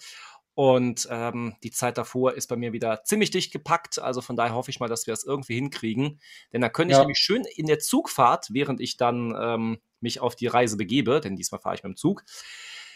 Und 0.58 1.06
ähm, 1.08 1.54
die 1.62 1.70
Zeit 1.70 1.98
davor 1.98 2.34
ist 2.34 2.48
bei 2.48 2.56
mir 2.56 2.72
wieder 2.72 3.04
ziemlich 3.04 3.30
dicht 3.30 3.52
gepackt. 3.52 4.00
Also 4.00 4.20
von 4.20 4.34
daher 4.34 4.56
hoffe 4.56 4.72
ich 4.72 4.80
mal, 4.80 4.88
dass 4.88 5.06
wir 5.06 5.12
das 5.12 5.22
irgendwie 5.22 5.54
hinkriegen. 5.54 6.18
Denn 6.52 6.60
da 6.60 6.68
könnte 6.68 6.90
ich 6.90 6.96
Ja. 6.96 7.02
nämlich 7.02 7.18
schön 7.18 7.44
in 7.54 7.66
der 7.66 7.78
Zugfahrt, 7.78 8.48
während 8.50 8.80
ich 8.80 8.96
dann 8.96 9.36
ähm, 9.40 9.78
mich 10.00 10.18
auf 10.18 10.34
die 10.34 10.48
Reise 10.48 10.76
begebe, 10.76 11.20
denn 11.20 11.36
diesmal 11.36 11.60
fahre 11.60 11.76
ich 11.76 11.84
mit 11.84 11.92
dem 11.92 11.96
Zug, 11.96 12.24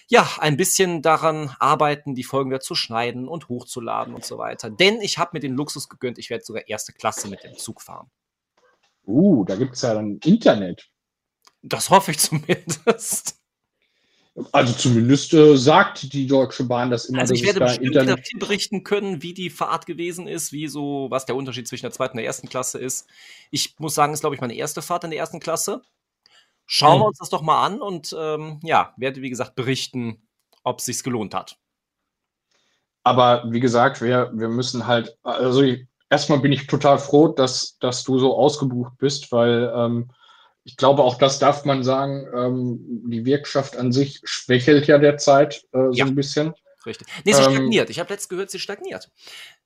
ja, 0.09 0.29
ein 0.41 0.57
bisschen 0.57 1.03
daran 1.03 1.55
arbeiten, 1.61 2.17
die 2.17 2.25
Folgen 2.25 2.51
wieder 2.51 2.59
zu 2.59 2.75
schneiden 2.75 3.29
und 3.29 3.49
hochzuladen 3.49 4.13
und 4.13 4.25
so 4.25 4.39
weiter. 4.39 4.69
Denn 4.69 5.01
ich 5.01 5.19
habe 5.19 5.31
mir 5.35 5.41
den 5.41 5.55
Luxus 5.55 5.89
gegönnt, 5.89 6.19
ich 6.19 6.31
werde 6.31 6.43
sogar 6.43 6.67
erste 6.67 6.93
Klasse 6.93 7.29
mit 7.29 7.45
dem 7.45 7.57
Zug 7.57 7.81
fahren. 7.81 8.11
Uh, 9.07 9.45
da 9.45 9.55
gibt 9.55 9.77
es 9.77 9.83
ja 9.83 9.95
dann 9.95 10.19
Internet. 10.25 10.91
Das 11.63 11.91
hoffe 11.91 12.11
ich 12.11 12.19
zumindest. 12.19 13.37
Also 14.53 14.73
zumindest 14.73 15.35
äh, 15.35 15.57
sagt 15.59 16.13
die 16.15 16.27
Deutsche 16.27 16.65
Bahn 16.65 16.91
das 16.91 17.05
immer, 17.05 17.21
Also 17.21 17.35
dass 17.35 17.41
ich 17.41 17.47
werde 17.47 17.61
bestimmt 17.61 17.91
wieder 17.91 18.01
Internet 18.01 18.27
viel 18.27 18.39
berichten 18.39 18.83
können, 18.83 19.23
wie 19.23 19.35
die 19.35 19.51
Fahrt 19.51 19.85
gewesen 19.85 20.27
ist, 20.27 20.53
wie 20.53 20.69
so, 20.69 21.09
was 21.11 21.27
der 21.27 21.37
Unterschied 21.37 21.69
zwischen 21.69 21.85
der 21.85 21.93
zweiten 21.93 22.13
und 22.13 22.19
der 22.19 22.27
ersten 22.27 22.49
Klasse 22.49 22.79
ist. 22.79 23.07
Ich 23.51 23.75
muss 23.79 23.95
sagen, 23.95 24.13
es 24.13 24.19
ist, 24.19 24.23
glaube 24.23 24.35
ich, 24.35 24.41
meine 24.41 24.55
erste 24.55 24.81
Fahrt 24.81 25.05
in 25.05 25.11
der 25.11 25.19
ersten 25.19 25.41
Klasse. 25.41 25.83
Schauen 26.65 27.01
wir 27.01 27.05
Hm. 27.05 27.09
uns 27.09 27.19
das 27.19 27.29
doch 27.29 27.43
mal 27.43 27.67
an 27.67 27.83
und 27.83 28.17
ähm, 28.19 28.59
ja, 28.63 28.95
werde, 28.97 29.21
wie 29.21 29.31
gesagt, 29.31 29.55
berichten, 29.55 30.27
ob 30.65 30.79
es 30.79 30.87
sich 30.87 31.03
gelohnt 31.03 31.35
hat. 31.35 31.59
Aber 33.05 33.45
wie 33.51 33.61
gesagt, 33.61 34.01
wir, 34.01 34.31
wir 34.33 34.49
müssen 34.49 34.87
halt, 34.87 35.17
also 35.23 35.63
ich, 35.63 35.87
erstmal 36.09 36.39
bin 36.39 36.53
ich 36.53 36.67
total 36.67 36.99
froh, 36.99 37.29
dass, 37.29 37.77
dass 37.81 38.05
du 38.05 38.19
so 38.19 38.37
ausgebucht 38.37 38.97
bist, 38.99 39.33
weil 39.33 39.73
ähm, 39.75 40.11
ich 40.65 40.77
glaube, 40.77 41.03
auch 41.03 41.19
das 41.19 41.39
darf 41.39 41.65
man 41.65 41.83
sagen, 41.83 42.27
ähm, 42.35 42.79
die 43.11 43.25
Wirtschaft 43.25 43.77
an 43.77 43.93
sich 43.93 44.21
schwächelt 44.25 44.87
ja 44.87 44.99
derzeit 44.99 45.65
äh, 45.73 45.79
so 45.91 45.93
Ja. 45.93 46.05
ein 46.07 46.15
bisschen. 46.15 46.55
Richtig. 46.85 47.07
Nee, 47.25 47.33
sie 47.33 47.43
Ähm, 47.43 47.53
stagniert. 47.53 47.91
Ich 47.91 48.01
habe 48.01 48.13
letztens 48.13 48.29
gehört, 48.29 48.51
sie 48.51 48.59
stagniert. 48.59 49.11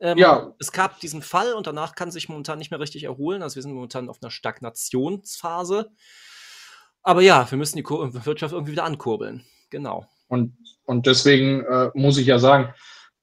Ähm, 0.01 0.19
Ja. 0.19 0.53
Es 0.59 0.71
gab 0.71 1.01
diesen 1.01 1.23
Fall 1.23 1.55
und 1.55 1.67
danach 1.67 1.95
kann 1.95 2.11
sich 2.11 2.29
momentan 2.29 2.59
nicht 2.59 2.71
mehr 2.71 2.81
richtig 2.81 3.05
erholen. 3.05 3.43
Also 3.43 3.57
wir 3.57 3.63
sind 3.63 3.73
momentan 3.73 4.09
auf 4.11 4.19
einer 4.23 4.31
Stagnationsphase. 4.31 5.91
Aber 7.03 7.23
ja, 7.23 7.51
wir 7.51 7.57
müssen 7.57 7.77
die 7.77 7.83
Kur 7.83 8.13
Wirtschaft 8.27 8.53
irgendwie 8.53 8.73
wieder 8.73 8.85
ankurbeln. 8.85 9.45
Genau. 9.71 10.07
Und, 10.29 10.57
und 10.85 11.07
deswegen 11.07 11.65
äh, 11.65 11.91
muss 11.95 12.19
ich 12.19 12.27
ja 12.27 12.39
sagen, 12.39 12.75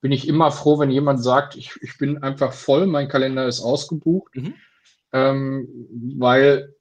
bin 0.01 0.11
ich 0.11 0.27
immer 0.27 0.51
froh, 0.51 0.79
wenn 0.79 0.89
jemand 0.89 1.23
sagt, 1.23 1.55
ich, 1.55 1.71
ich 1.81 1.97
bin 1.97 2.23
einfach 2.23 2.53
voll, 2.53 2.87
mein 2.87 3.07
Kalender 3.07 3.45
ist 3.47 3.61
ausgebucht, 3.61 4.35
Mhm. 4.35 4.53
ähm, 5.11 5.67
weil 6.17 6.72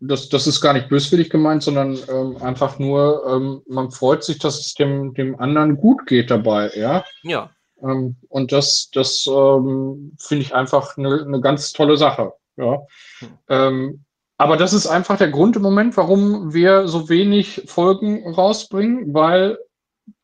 das, 0.00 0.28
das 0.28 0.46
ist 0.46 0.60
gar 0.60 0.72
nicht 0.72 0.88
böswillig 0.88 1.30
gemeint, 1.30 1.62
sondern 1.62 1.98
ähm, 2.08 2.36
einfach 2.42 2.78
nur, 2.78 3.24
ähm, 3.28 3.62
man 3.68 3.90
freut 3.90 4.24
sich, 4.24 4.38
dass 4.38 4.58
es 4.58 4.74
dem, 4.74 5.14
dem 5.14 5.38
anderen 5.38 5.76
gut 5.76 6.06
geht 6.06 6.30
dabei, 6.30 6.70
ja. 6.74 7.04
Ja. 7.22 7.50
Ähm, 7.82 8.16
und 8.28 8.52
das, 8.52 8.90
das 8.92 9.26
ähm, 9.26 10.16
finde 10.18 10.42
ich 10.42 10.54
einfach 10.54 10.96
eine, 10.96 11.22
eine 11.22 11.40
ganz 11.40 11.72
tolle 11.72 11.96
Sache. 11.96 12.32
Ja. 12.56 12.80
Hm. 13.20 13.28
Ähm, 13.48 14.04
aber 14.36 14.56
das 14.56 14.72
ist 14.72 14.86
einfach 14.86 15.18
der 15.18 15.30
Grund 15.30 15.56
im 15.56 15.62
Moment, 15.62 15.96
warum 15.96 16.54
wir 16.54 16.88
so 16.88 17.08
wenig 17.08 17.62
Folgen 17.66 18.26
rausbringen, 18.32 19.12
weil 19.12 19.58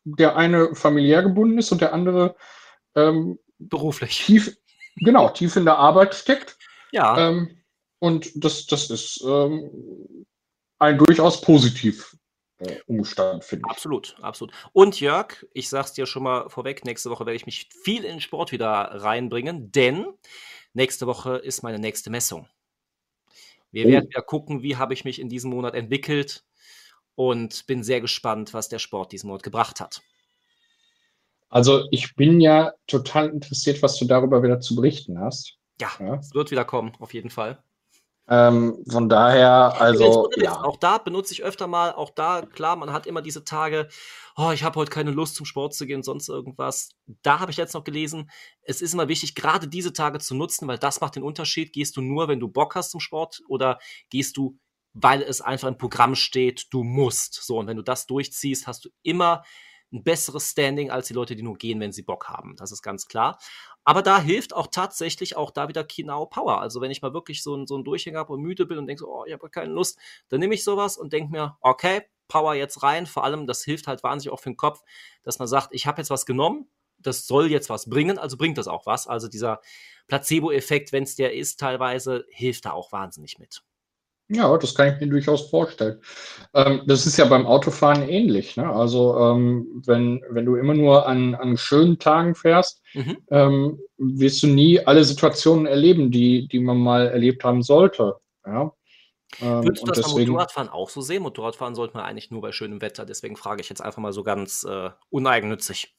der 0.04 0.36
eine 0.36 0.74
familiär 0.74 1.22
gebunden 1.22 1.58
ist 1.58 1.70
und 1.70 1.80
der 1.80 1.92
andere 1.92 2.34
ähm, 2.94 3.38
Beruflich. 3.58 4.24
tief, 4.24 4.56
genau, 4.96 5.28
tief 5.28 5.56
in 5.56 5.64
der 5.64 5.76
Arbeit 5.76 6.14
steckt. 6.14 6.56
Ja. 6.92 7.28
Ähm, 7.28 7.58
und 8.06 8.30
das, 8.44 8.66
das 8.66 8.90
ist 8.90 9.22
ähm, 9.26 10.26
ein 10.78 10.98
durchaus 10.98 11.40
positiv 11.40 12.16
äh, 12.58 12.76
Umstand, 12.86 13.44
finde 13.44 13.64
ich. 13.66 13.70
Absolut, 13.70 14.16
absolut. 14.22 14.52
Und 14.72 15.00
Jörg, 15.00 15.44
ich 15.52 15.68
sag's 15.68 15.92
dir 15.92 16.06
schon 16.06 16.22
mal 16.22 16.48
vorweg, 16.48 16.84
nächste 16.84 17.10
Woche 17.10 17.26
werde 17.26 17.36
ich 17.36 17.46
mich 17.46 17.68
viel 17.82 18.04
in 18.04 18.12
den 18.12 18.20
Sport 18.20 18.52
wieder 18.52 18.68
reinbringen, 18.70 19.70
denn 19.72 20.06
nächste 20.72 21.06
Woche 21.06 21.36
ist 21.36 21.62
meine 21.62 21.78
nächste 21.78 22.10
Messung. 22.10 22.48
Wir 23.72 23.86
Oh. 23.86 23.90
werden 23.90 24.08
ja 24.14 24.20
gucken, 24.22 24.62
wie 24.62 24.76
habe 24.76 24.94
ich 24.94 25.04
mich 25.04 25.20
in 25.20 25.28
diesem 25.28 25.50
Monat 25.50 25.75
entwickelt 25.75 26.44
und 27.14 27.66
bin 27.66 27.82
sehr 27.82 28.00
gespannt, 28.00 28.54
was 28.54 28.68
der 28.68 28.78
Sport 28.78 29.12
diesen 29.12 29.28
Monat 29.28 29.42
gebracht 29.42 29.80
hat. 29.80 30.02
Also 31.48 31.86
ich 31.90 32.14
bin 32.16 32.40
ja 32.40 32.72
total 32.86 33.28
interessiert, 33.30 33.82
was 33.82 33.96
du 33.98 34.04
darüber 34.04 34.42
wieder 34.42 34.60
zu 34.60 34.75
berichten 34.75 35.20
hast. 35.20 35.58
Ja, 35.80 35.90
Ja. 36.00 36.14
es 36.16 36.34
wird 36.34 36.50
wieder 36.50 36.64
kommen, 36.64 36.92
auf 37.00 37.12
jeden 37.14 37.30
Fall. 37.30 37.62
Ähm, 38.28 38.85
von 38.90 39.09
daher, 39.09 39.80
also 39.80 40.28
ja, 40.37 40.61
Auch 40.64 40.78
da 40.78 40.99
benutze 40.99 41.33
ich 41.33 41.45
öfter 41.45 41.68
mal, 41.68 41.92
auch 41.92 42.11
da, 42.11 42.42
klar, 42.42 42.75
man 42.75 42.92
hat 42.92 43.06
immer 43.06 43.23
diese 43.23 43.45
Tage, 43.45 43.88
oh, 44.37 44.50
ich 44.50 44.64
habe 44.64 44.80
heute 44.80 44.90
keine 44.90 45.12
Lust 45.12 45.37
zum 45.37 45.47
Sport 45.47 45.75
zu 45.75 45.87
gehen, 45.87 46.02
sonst 46.02 46.28
irgendwas. 46.28 46.90
Da 47.23 47.38
habe 47.38 47.52
ich 47.52 47.56
jetzt 47.56 47.75
noch 47.75 47.85
gelesen, 47.85 48.30
es 48.62 48.83
ist 48.83 48.95
immer 48.95 49.06
wichtig, 49.09 49.37
gerade 49.37 49.68
diese 49.68 49.92
Tage 49.92 50.18
zu 50.18 50.35
nutzen, 50.35 50.66
weil 50.66 50.78
das 50.78 51.00
macht 51.00 51.14
den 51.14 51.23
Unterschied. 51.23 51.73
Gehst 51.73 51.97
du 51.97 52.00
nur, 52.00 52.26
wenn 52.26 52.40
du 52.40 52.49
Bock 52.49 52.75
hast 52.75 52.90
zum 52.90 53.00
Sport 53.00 53.42
oder 53.49 53.78
gehst 54.11 54.37
du, 54.37 54.59
weil 54.92 55.23
es 55.23 55.40
einfach 55.40 55.68
im 55.68 55.78
Programm 55.78 56.16
steht, 56.16 56.66
du 56.71 56.83
musst. 56.83 57.35
So, 57.45 57.59
und 57.59 57.68
wenn 57.68 57.76
du 57.76 57.83
das 57.85 58.06
durchziehst, 58.06 58.66
hast 58.66 58.85
du 58.85 58.88
immer 59.02 59.45
ein 59.96 60.04
besseres 60.04 60.50
Standing 60.50 60.90
als 60.90 61.08
die 61.08 61.14
Leute, 61.14 61.36
die 61.36 61.42
nur 61.42 61.56
gehen, 61.56 61.80
wenn 61.80 61.92
sie 61.92 62.02
Bock 62.02 62.28
haben. 62.28 62.54
Das 62.56 62.72
ist 62.72 62.82
ganz 62.82 63.08
klar. 63.08 63.38
Aber 63.84 64.02
da 64.02 64.20
hilft 64.20 64.54
auch 64.54 64.66
tatsächlich 64.68 65.36
auch 65.36 65.50
da 65.50 65.68
wieder 65.68 65.84
Kinao 65.84 66.26
Power. 66.26 66.60
Also 66.60 66.80
wenn 66.80 66.90
ich 66.90 67.02
mal 67.02 67.14
wirklich 67.14 67.42
so, 67.42 67.56
ein, 67.56 67.66
so 67.66 67.74
einen 67.74 67.84
Durchhänger 67.84 68.18
habe 68.18 68.32
und 68.32 68.42
müde 68.42 68.66
bin 68.66 68.78
und 68.78 68.86
denke 68.86 69.00
so, 69.00 69.08
oh, 69.08 69.24
ich 69.26 69.32
habe 69.32 69.48
keine 69.48 69.72
Lust, 69.72 69.98
dann 70.28 70.40
nehme 70.40 70.54
ich 70.54 70.64
sowas 70.64 70.96
und 70.96 71.12
denke 71.12 71.30
mir, 71.30 71.56
okay, 71.60 72.02
Power 72.28 72.54
jetzt 72.54 72.82
rein. 72.82 73.06
Vor 73.06 73.24
allem, 73.24 73.46
das 73.46 73.64
hilft 73.64 73.86
halt 73.86 74.02
wahnsinnig 74.02 74.32
auch 74.32 74.40
für 74.40 74.50
den 74.50 74.56
Kopf, 74.56 74.82
dass 75.22 75.38
man 75.38 75.48
sagt, 75.48 75.68
ich 75.70 75.86
habe 75.86 76.00
jetzt 76.00 76.10
was 76.10 76.26
genommen, 76.26 76.68
das 76.98 77.26
soll 77.26 77.50
jetzt 77.50 77.70
was 77.70 77.88
bringen, 77.88 78.18
also 78.18 78.36
bringt 78.36 78.58
das 78.58 78.68
auch 78.68 78.86
was. 78.86 79.06
Also 79.06 79.28
dieser 79.28 79.60
Placebo-Effekt, 80.08 80.92
wenn 80.92 81.04
es 81.04 81.14
der 81.14 81.34
ist, 81.34 81.60
teilweise 81.60 82.26
hilft 82.30 82.64
da 82.64 82.72
auch 82.72 82.92
wahnsinnig 82.92 83.38
mit. 83.38 83.62
Ja, 84.28 84.56
das 84.59 84.75
kann 84.75 84.95
ich 84.95 85.00
mir 85.00 85.09
durchaus 85.09 85.49
vorstellen. 85.50 86.00
Ähm, 86.54 86.83
das 86.87 87.06
ist 87.06 87.16
ja 87.16 87.26
beim 87.26 87.47
Autofahren 87.47 88.09
ähnlich. 88.09 88.56
Ne? 88.56 88.68
Also 88.68 89.16
ähm, 89.18 89.83
wenn, 89.87 90.23
wenn 90.30 90.45
du 90.47 90.56
immer 90.56 90.75
nur 90.75 91.06
an, 91.06 91.35
an 91.35 91.56
schönen 91.56 91.99
Tagen 91.99 92.35
fährst, 92.35 92.83
Mhm. 92.95 93.18
ähm, 93.30 93.78
wirst 93.99 94.42
du 94.42 94.47
nie 94.47 94.80
alle 94.80 95.04
Situationen 95.04 95.66
erleben, 95.66 96.11
die, 96.11 96.49
die 96.49 96.61
man 96.61 96.78
mal 96.78 97.09
erlebt 97.09 97.45
haben 97.45 97.62
sollte. 97.62 98.16
Ja? 98.47 98.73
Ähm, 99.40 99.64
Würdest 99.64 99.87
du 99.87 99.90
und 99.90 99.97
das 99.97 100.00
beim 100.00 100.11
deswegen, 100.12 100.30
Motorradfahren 100.33 100.71
auch 100.71 100.88
so 100.88 101.02
sehen? 101.02 101.23
Motorradfahren 101.23 101.75
sollte 101.75 101.95
man 101.95 102.06
eigentlich 102.06 102.30
nur 102.30 102.40
bei 102.40 102.52
schönem 102.52 102.80
Wetter. 102.80 103.04
Deswegen 103.04 103.37
frage 103.37 103.61
ich 103.61 103.68
jetzt 103.68 103.83
einfach 103.83 104.00
mal 104.00 104.12
so 104.14 104.23
ganz 104.25 104.64
äh, 104.64 104.90
uneigennützig. 105.11 105.95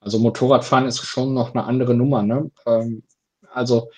also 0.00 0.18
Motorradfahren 0.18 0.86
ist 0.86 1.02
schon 1.04 1.34
noch 1.34 1.54
eine 1.54 1.64
andere 1.64 1.94
Nummer. 1.94 2.22
Ne? 2.22 2.50
Ähm, 2.66 3.02
also 3.50 3.90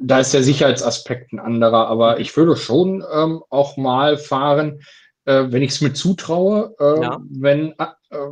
da 0.00 0.20
ist 0.20 0.32
der 0.34 0.42
Sicherheitsaspekt 0.42 1.32
ein 1.32 1.40
anderer, 1.40 1.88
aber 1.88 2.20
ich 2.20 2.36
würde 2.36 2.56
schon 2.56 3.04
ähm, 3.12 3.42
auch 3.50 3.76
mal 3.76 4.16
fahren, 4.18 4.80
äh, 5.24 5.44
wenn 5.48 5.62
ich 5.62 5.72
es 5.72 5.80
mir 5.80 5.92
zutraue, 5.92 6.74
äh, 6.78 7.02
Ja. 7.02 7.20
wenn 7.30 7.74
äh, 7.78 7.86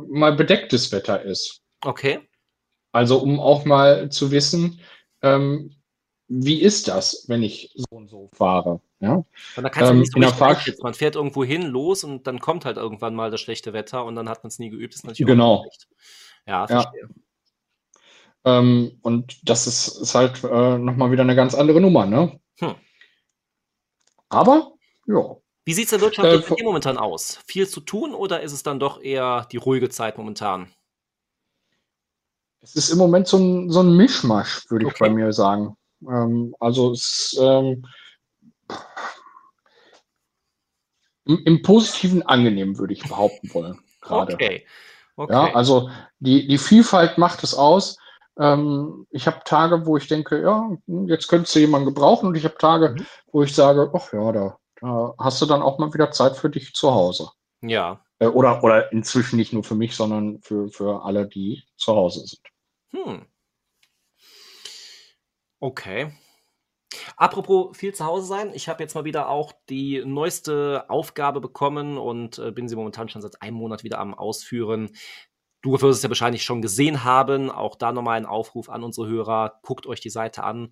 mal 0.09 0.33
bedecktes 0.35 0.91
Wetter 0.91 1.21
ist. 1.21 1.61
Okay. 1.83 2.19
Also 2.91 3.19
um 3.19 3.39
auch 3.39 3.65
mal 3.65 4.09
zu 4.09 4.31
wissen, 4.31 4.79
ähm, 5.21 5.75
wie 6.27 6.61
ist 6.61 6.87
das, 6.87 7.25
wenn 7.27 7.43
ich 7.43 7.71
so 7.75 7.85
und 7.91 8.09
so 8.09 8.29
fahre. 8.33 8.81
Ja? 8.99 9.23
Und 9.55 9.63
da 9.63 9.69
kannst 9.69 9.91
Ähm, 9.91 9.99
nicht 9.99 10.11
so 10.11 10.19
der. 10.19 10.57
Man 10.81 10.93
fährt 10.93 11.15
irgendwo 11.15 11.43
hin, 11.43 11.63
los 11.63 12.03
und 12.03 12.27
dann 12.27 12.39
kommt 12.39 12.65
halt 12.65 12.77
irgendwann 12.77 13.15
mal 13.15 13.31
das 13.31 13.41
schlechte 13.41 13.73
Wetter 13.73 14.03
und 14.05 14.15
dann 14.15 14.27
hat 14.27 14.43
man 14.43 14.49
es 14.49 14.59
nie 14.59 14.69
geübt. 14.69 14.93
Das 14.93 15.01
ist 15.01 15.05
natürlich 15.05 15.27
Genau. 15.27 15.65
Ja, 16.47 16.65
Ja. 16.69 16.91
Ähm, 18.47 18.97
und 19.01 19.49
das 19.49 19.67
ist, 19.67 19.87
ist 19.87 20.15
halt 20.15 20.41
äh, 20.43 20.77
nochmal 20.77 21.11
wieder 21.11 21.23
eine 21.23 21.35
ganz 21.35 21.53
andere 21.53 21.81
Nummer. 21.81 22.05
Ne? 22.05 22.39
Hm. 22.59 22.75
Aber, 24.29 24.71
ja. 25.05 25.35
Wie 25.65 25.73
sieht 25.73 25.85
es 25.85 25.89
denn 25.91 25.99
wirtschaftlich 25.99 26.35
Äh, 26.35 26.41
bei 26.41 26.47
vor- 26.47 26.55
dir 26.57 26.63
momentan 26.63 26.97
aus? 26.97 27.39
Viel 27.45 27.67
zu 27.67 27.81
tun 27.81 28.13
oder 28.13 28.41
ist 28.41 28.53
es 28.53 28.63
dann 28.63 28.79
doch 28.79 29.01
eher 29.01 29.45
die 29.51 29.57
ruhige 29.57 29.89
Zeit 29.89 30.17
momentan? 30.17 30.71
Es 32.61 32.75
ist 32.75 32.89
im 32.89 32.97
Moment 32.97 33.27
so 33.27 33.37
ein, 33.37 33.69
so 33.69 33.81
ein 33.81 33.97
Mischmasch, 33.97 34.69
würde 34.69 34.85
ich 34.85 34.91
Okay. 34.93 34.97
bei 34.99 35.09
mir 35.09 35.33
sagen. 35.33 35.75
Ähm, 36.07 36.55
also 36.61 36.91
es 36.93 37.33
ist 37.33 37.39
ähm, 37.41 37.85
im, 41.25 41.43
im 41.43 41.61
Positiven 41.63 42.23
angenehm, 42.23 42.77
würde 42.77 42.93
ich 42.93 43.03
behaupten 43.03 43.53
wollen. 43.53 43.79
Gerade. 44.01 44.35
Okay. 44.35 44.65
Okay. 45.17 45.33
Ja, 45.33 45.53
also 45.53 45.89
die, 46.19 46.47
die 46.47 46.57
Vielfalt 46.59 47.17
macht 47.17 47.43
es 47.43 47.53
aus. 47.55 47.97
Ähm, 48.39 49.07
ich 49.11 49.27
habe 49.27 49.41
Tage, 49.45 49.85
wo 49.85 49.97
ich 49.97 50.07
denke, 50.07 50.41
ja, 50.41 50.69
jetzt 51.07 51.27
könntest 51.27 51.55
du 51.55 51.59
jemanden 51.59 51.87
gebrauchen, 51.87 52.27
und 52.27 52.35
ich 52.37 52.43
habe 52.45 52.57
Tage, 52.57 52.95
Mhm. 52.97 53.05
wo 53.31 53.43
ich 53.43 53.53
sage, 53.55 53.91
ach 53.93 54.13
ja, 54.13 54.31
da, 54.31 54.57
da 54.81 55.13
hast 55.19 55.41
du 55.41 55.45
dann 55.45 55.61
auch 55.61 55.79
mal 55.79 55.93
wieder 55.93 56.11
Zeit 56.11 56.35
für 56.37 56.49
dich 56.49 56.73
zu 56.73 56.91
Hause. 56.93 57.29
ja. 57.61 58.01
Äh, 58.19 58.27
oder, 58.27 58.63
oder 58.63 58.91
inzwischen 58.91 59.35
nicht 59.37 59.53
nur 59.53 59.63
für 59.63 59.75
mich, 59.75 59.95
sondern 59.95 60.39
für, 60.41 60.69
für 60.69 61.03
alle, 61.05 61.27
die 61.27 61.63
zu 61.77 61.93
Hause 61.95 62.25
sind. 62.25 62.41
Hm. 62.91 63.25
Okay. 65.59 66.11
Apropos 67.15 67.75
viel 67.77 67.93
zu 67.93 68.05
Hause 68.05 68.25
sein, 68.27 68.51
ich 68.53 68.69
habe 68.69 68.81
jetzt 68.83 68.95
mal 68.95 69.03
wieder 69.05 69.29
auch 69.29 69.53
die 69.69 70.03
neueste 70.05 70.85
Aufgabe 70.89 71.41
bekommen 71.41 71.97
und 71.97 72.39
äh, 72.39 72.51
bin 72.51 72.67
sie 72.69 72.75
momentan 72.75 73.09
schon 73.09 73.21
seit 73.21 73.41
einem 73.41 73.57
Monat 73.57 73.83
wieder 73.83 73.99
am 73.99 74.13
Ausführen. 74.13 74.89
Du 75.67 75.73
wirst 75.73 75.97
es 75.97 76.01
ja 76.01 76.07
wahrscheinlich 76.07 76.45
schon 76.45 76.61
gesehen 76.61 77.03
haben. 77.03 77.51
Auch 77.51 77.75
da 77.75 77.91
nochmal 77.91 78.15
ein 78.15 78.25
Aufruf 78.25 78.69
an 78.69 78.85
unsere 78.85 79.09
Hörer. 79.09 79.59
Guckt 79.63 79.85
euch 79.85 79.99
die 79.99 80.09
Seite 80.09 80.45
an. 80.45 80.71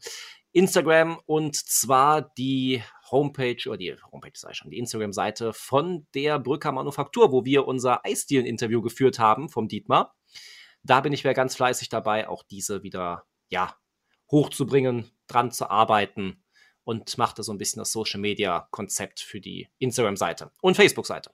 Instagram 0.54 1.20
und 1.26 1.58
zwar 1.58 2.22
die 2.38 2.82
Homepage 3.12 3.58
oder 3.68 3.76
die 3.76 3.94
Homepage 4.10 4.32
sei 4.36 4.54
schon, 4.54 4.72
die 4.72 4.78
Instagram-Seite 4.78 5.52
von 5.52 6.08
der 6.16 6.40
Brücker 6.40 6.72
Manufaktur, 6.72 7.34
wo 7.34 7.44
wir 7.44 7.68
unser 7.68 8.06
Eisdielen-Interview 8.06 8.82
geführt 8.82 9.20
haben 9.20 9.50
vom 9.50 9.68
Dietmar. 9.68 10.16
Da 10.82 11.02
bin 11.02 11.12
ich 11.12 11.26
wieder 11.26 11.34
ganz 11.34 11.58
fleißig 11.58 11.90
dabei, 11.90 12.30
auch 12.30 12.44
diese 12.44 12.82
wieder, 12.82 13.26
ja, 13.50 13.76
hochzubringen, 14.32 15.12
dran 15.28 15.52
zu 15.52 15.70
arbeiten 15.70 16.42
und 16.86 17.18
machte 17.18 17.44
so 17.44 17.52
ein 17.52 17.58
bisschen 17.58 17.82
das 17.82 17.92
Social 17.92 18.22
Media 18.22 18.70
Konzept 18.72 19.20
für 19.20 19.42
die 19.42 19.68
Instagram-Seite 19.80 20.52
und 20.62 20.78
Facebook-Seite. 20.78 21.32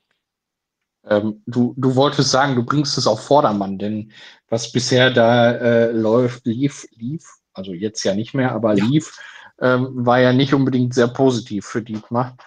Ähm, 1.08 1.42
du, 1.48 1.74
du 1.78 1.96
wolltest 1.96 2.32
sagen, 2.32 2.56
du 2.56 2.64
bringst 2.64 2.98
es 2.98 3.08
auf 3.08 3.26
Vordermann, 3.26 3.80
denn 3.80 4.12
was 4.50 4.72
bisher 4.72 5.10
da 5.12 5.52
äh, 5.52 5.92
läuft, 5.92 6.46
lief, 6.46 6.88
lief, 6.96 7.26
also 7.54 7.74
jetzt 7.74 8.04
ja 8.04 8.14
nicht 8.14 8.34
mehr, 8.34 8.52
aber 8.52 8.76
ja. 8.76 8.86
lief, 8.86 9.18
ähm, 9.60 10.06
war 10.06 10.20
ja 10.20 10.34
nicht 10.34 10.54
unbedingt 10.54 10.94
sehr 10.94 11.08
positiv 11.08 11.66
für 11.66 11.82
Dietmar 11.82 12.38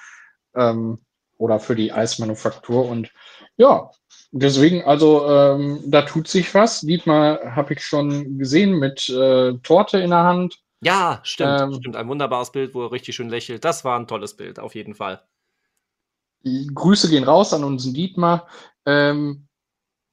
ähm, 0.55 0.99
oder 1.39 1.61
für 1.61 1.75
die 1.75 1.93
Eismanufaktur. 1.93 2.89
Und 2.89 3.11
ja, 3.57 3.91
deswegen, 4.33 4.83
also 4.85 5.29
ähm, 5.29 5.81
da 5.87 6.03
tut 6.03 6.29
sich 6.29 6.55
was. 6.55 6.81
Dietmar 6.81 7.57
habe 7.57 7.75
ich 7.75 7.85
schon 7.85 8.39
gesehen 8.39 8.79
mit 8.79 9.09
äh, 9.09 9.55
Torte 9.63 9.99
in 9.99 10.11
der 10.11 10.25
Hand. 10.25 10.59
Ja, 10.81 11.21
stimmt, 11.23 11.61
ähm, 11.61 11.75
stimmt. 11.75 11.97
Ein 11.97 12.09
wunderbares 12.09 12.53
Bild, 12.53 12.75
wo 12.75 12.85
er 12.85 12.93
richtig 12.93 13.17
schön 13.17 13.31
lächelt. 13.31 13.65
Das 13.65 13.85
war 13.85 13.99
ein 13.99 14.07
tolles 14.07 14.37
Bild, 14.37 14.59
auf 14.59 14.75
jeden 14.75 14.95
Fall. 14.95 15.23
Grüße 16.45 17.09
gehen 17.09 17.25
raus 17.25 17.53
an 17.53 17.65
unseren 17.65 17.95
Dietmar. 17.95 18.49
Ähm, 18.87 19.49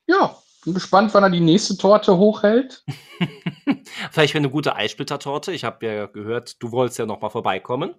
ja, 0.07 0.37
bin 0.63 0.73
gespannt, 0.73 1.13
wann 1.13 1.23
er 1.23 1.29
die 1.29 1.39
nächste 1.39 1.77
Torte 1.77 2.17
hochhält. 2.17 2.83
Vielleicht 4.11 4.35
eine 4.35 4.49
gute 4.49 4.75
Eissplittertorte. 4.75 5.51
Ich 5.51 5.63
habe 5.63 5.85
ja 5.85 6.05
gehört, 6.05 6.61
du 6.61 6.71
wolltest 6.71 6.99
ja 6.99 7.05
noch 7.05 7.21
mal 7.21 7.29
vorbeikommen. 7.29 7.95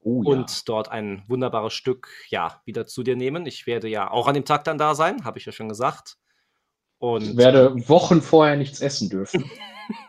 Oh, 0.00 0.22
ja. 0.22 0.30
Und 0.30 0.68
dort 0.68 0.90
ein 0.90 1.24
wunderbares 1.26 1.72
Stück, 1.72 2.08
ja, 2.28 2.60
wieder 2.64 2.86
zu 2.86 3.02
dir 3.02 3.16
nehmen. 3.16 3.46
Ich 3.46 3.66
werde 3.66 3.88
ja 3.88 4.10
auch 4.10 4.28
an 4.28 4.34
dem 4.34 4.44
Tag 4.44 4.64
dann 4.64 4.78
da 4.78 4.94
sein, 4.94 5.24
habe 5.24 5.38
ich 5.38 5.46
ja 5.46 5.52
schon 5.52 5.68
gesagt. 5.68 6.16
Und 6.98 7.22
ich 7.22 7.36
werde 7.36 7.74
Wochen 7.88 8.22
vorher 8.22 8.56
nichts 8.56 8.80
essen 8.80 9.08
dürfen. 9.08 9.50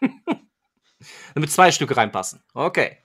Damit 1.34 1.52
zwei 1.52 1.72
Stücke 1.72 1.96
reinpassen. 1.96 2.44
Okay. 2.54 2.98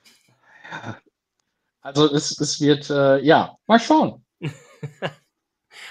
Also 1.81 2.11
es, 2.11 2.39
es 2.39 2.59
wird, 2.59 2.89
äh, 2.89 3.19
ja, 3.19 3.57
mal 3.67 3.79
schauen. 3.79 4.24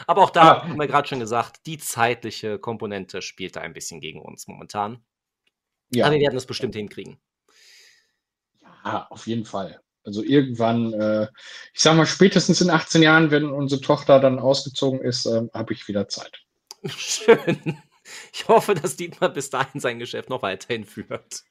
Aber 0.07 0.23
auch 0.23 0.31
da 0.31 0.43
ah. 0.43 0.63
haben 0.65 0.79
wir 0.79 0.87
gerade 0.87 1.09
schon 1.09 1.21
gesagt, 1.21 1.67
die 1.67 1.79
zeitliche 1.79 2.59
Komponente 2.59 3.23
spielt 3.23 3.57
da 3.57 3.61
ein 3.61 3.75
bisschen 3.75 4.01
gegen 4.01 4.21
uns 4.21 4.47
momentan. 4.47 5.05
Ja. 5.91 6.07
Aber 6.07 6.15
wir 6.15 6.23
werden 6.23 6.37
es 6.37 6.47
bestimmt 6.47 6.75
hinkriegen. 6.75 7.19
Ja, 8.85 9.07
auf 9.11 9.27
jeden 9.27 9.45
Fall. 9.45 9.81
Also 10.05 10.23
irgendwann, 10.23 10.93
äh, 10.93 11.29
ich 11.73 11.81
sag 11.81 11.97
mal, 11.97 12.07
spätestens 12.07 12.61
in 12.61 12.71
18 12.71 13.03
Jahren, 13.03 13.31
wenn 13.31 13.47
unsere 13.47 13.81
Tochter 13.81 14.21
dann 14.21 14.39
ausgezogen 14.39 15.01
ist, 15.01 15.25
äh, 15.27 15.43
habe 15.55 15.73
ich 15.73 15.89
wieder 15.89 16.09
Zeit. 16.09 16.45
Schön. 16.87 17.79
Ich 18.35 18.47
hoffe, 18.49 18.75
dass 18.75 18.97
Dietmar 18.97 19.31
bis 19.31 19.49
dahin 19.49 19.81
sein 19.81 19.99
Geschäft 19.99 20.29
noch 20.29 20.43
weiterhin 20.43 20.85
führt. 20.85 21.43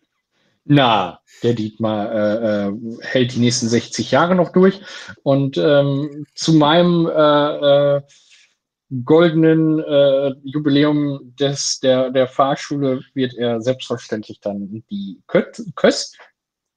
Na, 0.65 1.19
der 1.41 1.53
Dietmar 1.53 2.11
äh, 2.11 2.67
äh, 2.67 2.73
hält 3.01 3.35
die 3.35 3.39
nächsten 3.39 3.67
60 3.67 4.11
Jahre 4.11 4.35
noch 4.35 4.51
durch. 4.51 4.81
Und 5.23 5.57
ähm, 5.57 6.25
zu 6.35 6.53
meinem 6.53 7.07
äh, 7.07 7.97
äh, 7.97 8.01
goldenen 9.03 9.79
äh, 9.79 10.33
Jubiläum 10.43 11.35
des, 11.39 11.79
der, 11.79 12.11
der 12.11 12.27
Fahrschule 12.27 13.01
wird 13.13 13.33
er 13.33 13.59
selbstverständlich 13.61 14.39
dann 14.39 14.83
die 14.89 15.21
Köst, 15.27 15.63
Köst 15.75 16.17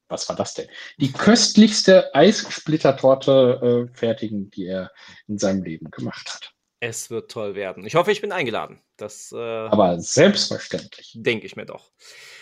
was 0.09 0.29
war 0.29 0.35
das 0.35 0.53
denn? 0.53 0.67
Die 0.99 1.11
köstlichste 1.11 2.13
Eissplittertorte 2.15 3.87
äh, 3.91 3.97
fertigen, 3.97 4.49
die 4.51 4.65
er 4.65 4.91
in 5.27 5.37
seinem 5.37 5.63
Leben 5.63 5.91
gemacht 5.91 6.33
hat. 6.33 6.53
Es 6.79 7.09
wird 7.09 7.31
toll 7.31 7.55
werden. 7.55 7.85
Ich 7.85 7.95
hoffe, 7.95 8.11
ich 8.11 8.21
bin 8.21 8.31
eingeladen. 8.31 8.81
Das, 8.97 9.31
äh, 9.31 9.37
Aber 9.37 9.99
selbstverständlich. 9.99 11.13
Denke 11.15 11.47
ich 11.47 11.55
mir 11.55 11.65
doch. 11.65 11.91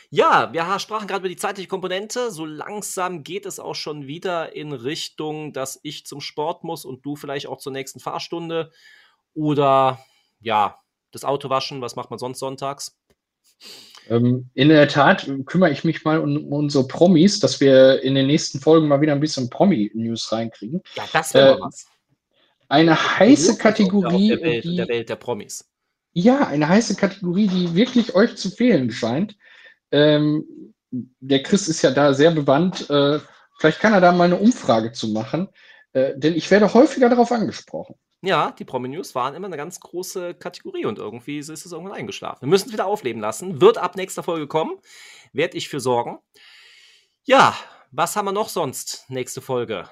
Ja, 0.09 0.51
wir 0.51 0.79
sprachen 0.79 1.07
gerade 1.07 1.21
über 1.21 1.29
die 1.29 1.37
zeitliche 1.37 1.69
Komponente. 1.69 2.31
So 2.31 2.45
langsam 2.45 3.23
geht 3.23 3.45
es 3.45 3.59
auch 3.59 3.75
schon 3.75 4.07
wieder 4.07 4.55
in 4.55 4.73
Richtung, 4.73 5.53
dass 5.53 5.79
ich 5.83 6.05
zum 6.05 6.19
Sport 6.19 6.63
muss 6.63 6.83
und 6.83 7.05
du 7.05 7.15
vielleicht 7.15 7.47
auch 7.47 7.59
zur 7.59 7.71
nächsten 7.71 7.99
Fahrstunde. 7.99 8.71
Oder 9.33 9.99
ja, 10.41 10.79
das 11.11 11.23
Auto 11.23 11.49
waschen. 11.49 11.81
Was 11.81 11.95
macht 11.95 12.09
man 12.09 12.19
sonst 12.19 12.39
sonntags? 12.39 12.97
Ähm, 14.09 14.49
in 14.53 14.69
der 14.69 14.87
Tat 14.87 15.29
kümmere 15.45 15.71
ich 15.71 15.83
mich 15.83 16.03
mal 16.03 16.19
um, 16.19 16.51
unsere 16.51 16.87
Promis, 16.87 17.39
dass 17.39 17.59
wir 17.59 18.03
in 18.03 18.15
den 18.15 18.27
nächsten 18.27 18.59
Folgen 18.59 18.87
mal 18.87 19.01
wieder 19.01 19.13
ein 19.13 19.19
bisschen 19.19 19.49
Promi-News 19.49 20.31
reinkriegen. 20.31 20.81
Ja, 20.95 21.05
das 21.11 21.33
wäre 21.33 21.57
äh, 21.57 21.61
was. 21.61 21.87
Eine 22.67 22.95
heiße 23.19 23.57
Kategorie. 23.57 24.29
Der 24.29 24.41
Welt, 24.41 24.63
die, 24.63 24.75
der 24.75 24.87
Welt 24.87 25.09
der 25.09 25.15
Promis. 25.15 25.69
Ja, 26.13 26.47
eine 26.47 26.67
heiße 26.67 26.95
Kategorie, 26.95 27.47
die 27.47 27.75
wirklich 27.75 28.15
euch 28.15 28.35
zu 28.37 28.49
fehlen 28.49 28.91
scheint. 28.91 29.35
Ähm, 29.91 30.45
der 30.91 31.43
Chris 31.43 31.67
ist 31.67 31.81
ja 31.81 31.91
da 31.91 32.13
sehr 32.13 32.31
bewandt. 32.31 32.89
Äh, 32.89 33.19
vielleicht 33.59 33.79
kann 33.79 33.93
er 33.93 34.01
da 34.01 34.11
mal 34.11 34.25
eine 34.25 34.37
Umfrage 34.37 34.91
zu 34.93 35.09
machen, 35.09 35.49
äh, 35.93 36.13
denn 36.15 36.33
ich 36.35 36.49
werde 36.51 36.73
häufiger 36.73 37.09
darauf 37.09 37.31
angesprochen. 37.31 37.95
Ja, 38.21 38.51
die 38.51 38.65
Promi-News 38.65 39.13
waren 39.13 39.35
immer 39.35 39.47
eine 39.47 39.57
ganz 39.57 39.79
große 39.79 40.33
Kategorie 40.33 40.85
und 40.85 40.97
irgendwie 40.97 41.37
ist 41.37 41.49
es 41.49 41.71
irgendwann 41.71 41.95
eingeschlafen. 41.95 42.41
Wir 42.41 42.47
müssen 42.47 42.69
es 42.69 42.73
wieder 42.73 42.87
aufleben 42.87 43.21
lassen. 43.21 43.61
Wird 43.61 43.77
ab 43.77 43.95
nächster 43.95 44.23
Folge 44.23 44.47
kommen. 44.47 44.79
Werde 45.31 45.57
ich 45.57 45.69
für 45.69 45.79
sorgen. 45.79 46.17
Ja, 47.25 47.55
was 47.91 48.15
haben 48.15 48.25
wir 48.25 48.31
noch 48.31 48.49
sonst 48.49 49.05
nächste 49.09 49.41
Folge? 49.41 49.87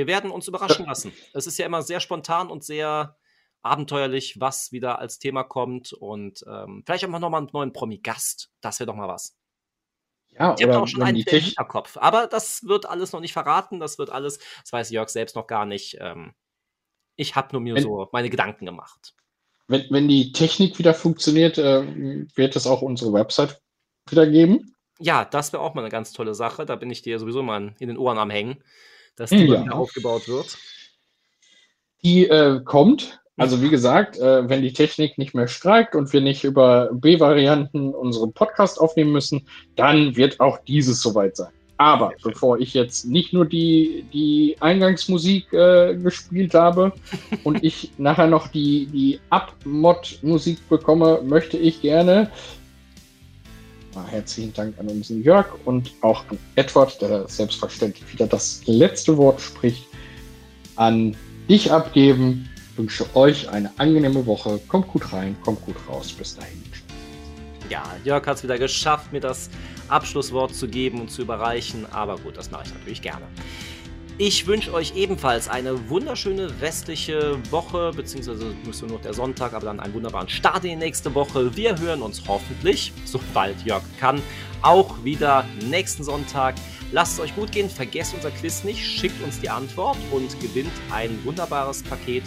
Wir 0.00 0.06
werden 0.06 0.30
uns 0.30 0.48
überraschen 0.48 0.86
lassen. 0.86 1.12
Es 1.34 1.46
ist 1.46 1.58
ja 1.58 1.66
immer 1.66 1.82
sehr 1.82 2.00
spontan 2.00 2.48
und 2.48 2.64
sehr 2.64 3.18
abenteuerlich, 3.60 4.40
was 4.40 4.72
wieder 4.72 4.98
als 4.98 5.18
Thema 5.18 5.44
kommt. 5.44 5.92
Und 5.92 6.42
ähm, 6.48 6.82
vielleicht 6.86 7.04
haben 7.04 7.10
wir 7.10 7.18
noch 7.18 7.28
mal 7.28 7.36
einen 7.36 7.50
neuen 7.52 7.74
Promi-Gast. 7.74 8.50
Das 8.62 8.80
wäre 8.80 8.86
doch 8.86 8.94
mal 8.94 9.08
was. 9.08 9.36
Ja, 10.30 10.54
ich 10.58 10.64
habe 10.64 10.80
auch 10.80 10.88
schon 10.88 11.02
einen 11.02 11.18
im 11.18 11.24
Hinterkopf. 11.26 11.98
Aber 11.98 12.28
das 12.28 12.62
wird 12.64 12.86
alles 12.86 13.12
noch 13.12 13.20
nicht 13.20 13.34
verraten. 13.34 13.78
Das 13.78 13.98
wird 13.98 14.08
alles, 14.08 14.38
das 14.62 14.72
weiß 14.72 14.88
Jörg 14.88 15.10
selbst 15.10 15.36
noch 15.36 15.46
gar 15.46 15.66
nicht. 15.66 15.98
Ähm, 16.00 16.32
ich 17.16 17.36
habe 17.36 17.48
nur 17.52 17.60
mir 17.60 17.74
wenn, 17.74 17.82
so 17.82 18.08
meine 18.10 18.30
Gedanken 18.30 18.64
gemacht. 18.64 19.14
Wenn, 19.68 19.84
wenn 19.90 20.08
die 20.08 20.32
Technik 20.32 20.78
wieder 20.78 20.94
funktioniert, 20.94 21.58
äh, 21.58 22.26
wird 22.34 22.56
es 22.56 22.66
auch 22.66 22.80
unsere 22.80 23.12
Website 23.12 23.60
wieder 24.08 24.26
geben? 24.26 24.74
Ja, 24.98 25.26
das 25.26 25.52
wäre 25.52 25.62
auch 25.62 25.74
mal 25.74 25.82
eine 25.82 25.90
ganz 25.90 26.12
tolle 26.12 26.34
Sache. 26.34 26.64
Da 26.64 26.76
bin 26.76 26.90
ich 26.90 27.02
dir 27.02 27.18
sowieso 27.18 27.42
mal 27.42 27.74
in 27.78 27.88
den 27.88 27.98
Ohren 27.98 28.18
am 28.18 28.30
Hängen, 28.30 28.62
dass 29.16 29.30
die 29.30 29.44
ja. 29.44 29.62
wieder 29.62 29.74
aufgebaut 29.74 30.28
wird. 30.28 30.56
Die 32.02 32.26
äh, 32.28 32.60
kommt. 32.64 33.20
Also 33.36 33.62
wie 33.62 33.70
gesagt, 33.70 34.18
äh, 34.18 34.48
wenn 34.48 34.62
die 34.62 34.72
Technik 34.72 35.16
nicht 35.16 35.34
mehr 35.34 35.48
streikt 35.48 35.94
und 35.94 36.12
wir 36.12 36.20
nicht 36.20 36.44
über 36.44 36.90
B-Varianten 36.92 37.94
unseren 37.94 38.32
Podcast 38.32 38.80
aufnehmen 38.80 39.12
müssen, 39.12 39.46
dann 39.76 40.16
wird 40.16 40.40
auch 40.40 40.58
dieses 40.64 41.00
soweit 41.00 41.36
sein. 41.36 41.52
Aber 41.80 42.12
bevor 42.22 42.58
ich 42.58 42.74
jetzt 42.74 43.06
nicht 43.06 43.32
nur 43.32 43.46
die, 43.46 44.04
die 44.12 44.54
Eingangsmusik 44.60 45.50
äh, 45.54 45.96
gespielt 45.96 46.52
habe 46.52 46.92
und 47.44 47.64
ich 47.64 47.92
nachher 47.96 48.26
noch 48.26 48.48
die, 48.48 48.84
die 48.92 49.18
Abmod-Musik 49.30 50.68
bekomme, 50.68 51.22
möchte 51.24 51.56
ich 51.56 51.80
gerne 51.80 52.30
herzlichen 54.10 54.52
Dank 54.52 54.78
an 54.78 54.88
unseren 54.88 55.22
Jörg 55.22 55.46
und 55.64 55.92
auch 56.00 56.24
an 56.30 56.38
Edward, 56.56 57.00
der 57.00 57.28
selbstverständlich 57.28 58.12
wieder 58.12 58.26
das 58.26 58.62
letzte 58.66 59.16
Wort 59.16 59.40
spricht, 59.40 59.86
an 60.76 61.16
dich 61.48 61.70
abgeben. 61.72 62.48
Ich 62.72 62.78
wünsche 62.78 63.04
euch 63.14 63.48
eine 63.48 63.70
angenehme 63.78 64.24
Woche. 64.26 64.60
Kommt 64.68 64.88
gut 64.88 65.12
rein, 65.12 65.36
kommt 65.44 65.64
gut 65.64 65.76
raus. 65.88 66.12
Bis 66.12 66.36
dahin. 66.36 66.62
Ja, 67.68 67.84
Jörg 68.04 68.26
hat 68.26 68.38
es 68.38 68.42
wieder 68.42 68.58
geschafft, 68.58 69.12
mir 69.12 69.20
das 69.20 69.48
Abschlusswort 69.88 70.54
zu 70.54 70.66
geben 70.66 71.00
und 71.00 71.10
zu 71.10 71.22
überreichen, 71.22 71.86
aber 71.92 72.18
gut, 72.18 72.36
das 72.36 72.50
mache 72.50 72.64
ich 72.66 72.74
natürlich 72.74 73.02
gerne. 73.02 73.26
Ich 74.22 74.46
wünsche 74.46 74.74
euch 74.74 74.96
ebenfalls 74.96 75.48
eine 75.48 75.88
wunderschöne 75.88 76.60
restliche 76.60 77.38
Woche, 77.50 77.90
beziehungsweise 77.96 78.54
müsste 78.66 78.84
nur 78.84 78.96
noch 78.96 79.02
der 79.02 79.14
Sonntag, 79.14 79.54
aber 79.54 79.64
dann 79.64 79.80
einen 79.80 79.94
wunderbaren 79.94 80.28
Start 80.28 80.62
in 80.64 80.72
die 80.72 80.76
nächste 80.76 81.14
Woche. 81.14 81.56
Wir 81.56 81.78
hören 81.78 82.02
uns 82.02 82.24
hoffentlich, 82.28 82.92
sobald 83.06 83.62
Jörg 83.64 83.82
kann, 83.98 84.20
auch 84.60 85.02
wieder 85.04 85.46
nächsten 85.70 86.04
Sonntag. 86.04 86.56
Lasst 86.92 87.14
es 87.14 87.20
euch 87.20 87.34
gut 87.34 87.50
gehen, 87.50 87.70
vergesst 87.70 88.12
unser 88.12 88.30
Quiz 88.30 88.62
nicht, 88.62 88.84
schickt 88.84 89.22
uns 89.24 89.40
die 89.40 89.48
Antwort 89.48 89.96
und 90.10 90.38
gewinnt 90.38 90.74
ein 90.90 91.18
wunderbares 91.24 91.82
Paket 91.82 92.24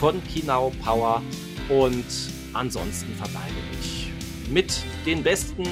von 0.00 0.22
Kinau 0.32 0.72
Power. 0.82 1.20
Und 1.68 2.06
ansonsten 2.54 3.14
verbleibe 3.16 3.52
ich 3.82 4.10
mit 4.50 4.80
den 5.04 5.22
besten 5.22 5.64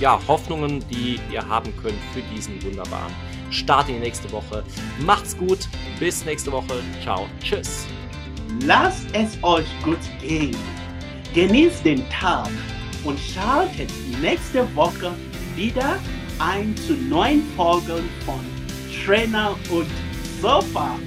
ja, 0.00 0.18
Hoffnungen, 0.26 0.82
die 0.88 1.20
ihr 1.30 1.46
haben 1.46 1.70
könnt 1.82 2.00
für 2.14 2.22
diesen 2.34 2.62
wunderbaren 2.62 3.12
Start 3.54 3.88
die 3.88 3.92
nächste 3.92 4.30
Woche. 4.32 4.64
Macht's 4.98 5.36
gut, 5.36 5.68
bis 6.00 6.24
nächste 6.24 6.50
Woche. 6.50 6.82
Ciao, 7.02 7.28
tschüss. 7.40 7.86
Lasst 8.66 9.06
es 9.12 9.38
euch 9.42 9.66
gut 9.84 9.98
gehen. 10.20 10.56
Genießt 11.34 11.84
den 11.84 12.08
Tag 12.10 12.50
und 13.04 13.18
schaltet 13.18 13.90
nächste 14.20 14.66
Woche 14.74 15.12
wieder 15.54 15.98
ein 16.40 16.76
zu 16.76 16.94
neuen 16.94 17.44
Folgen 17.56 18.08
von 18.26 18.40
Trainer 19.04 19.54
und 19.70 19.86
Sofa. 20.42 20.98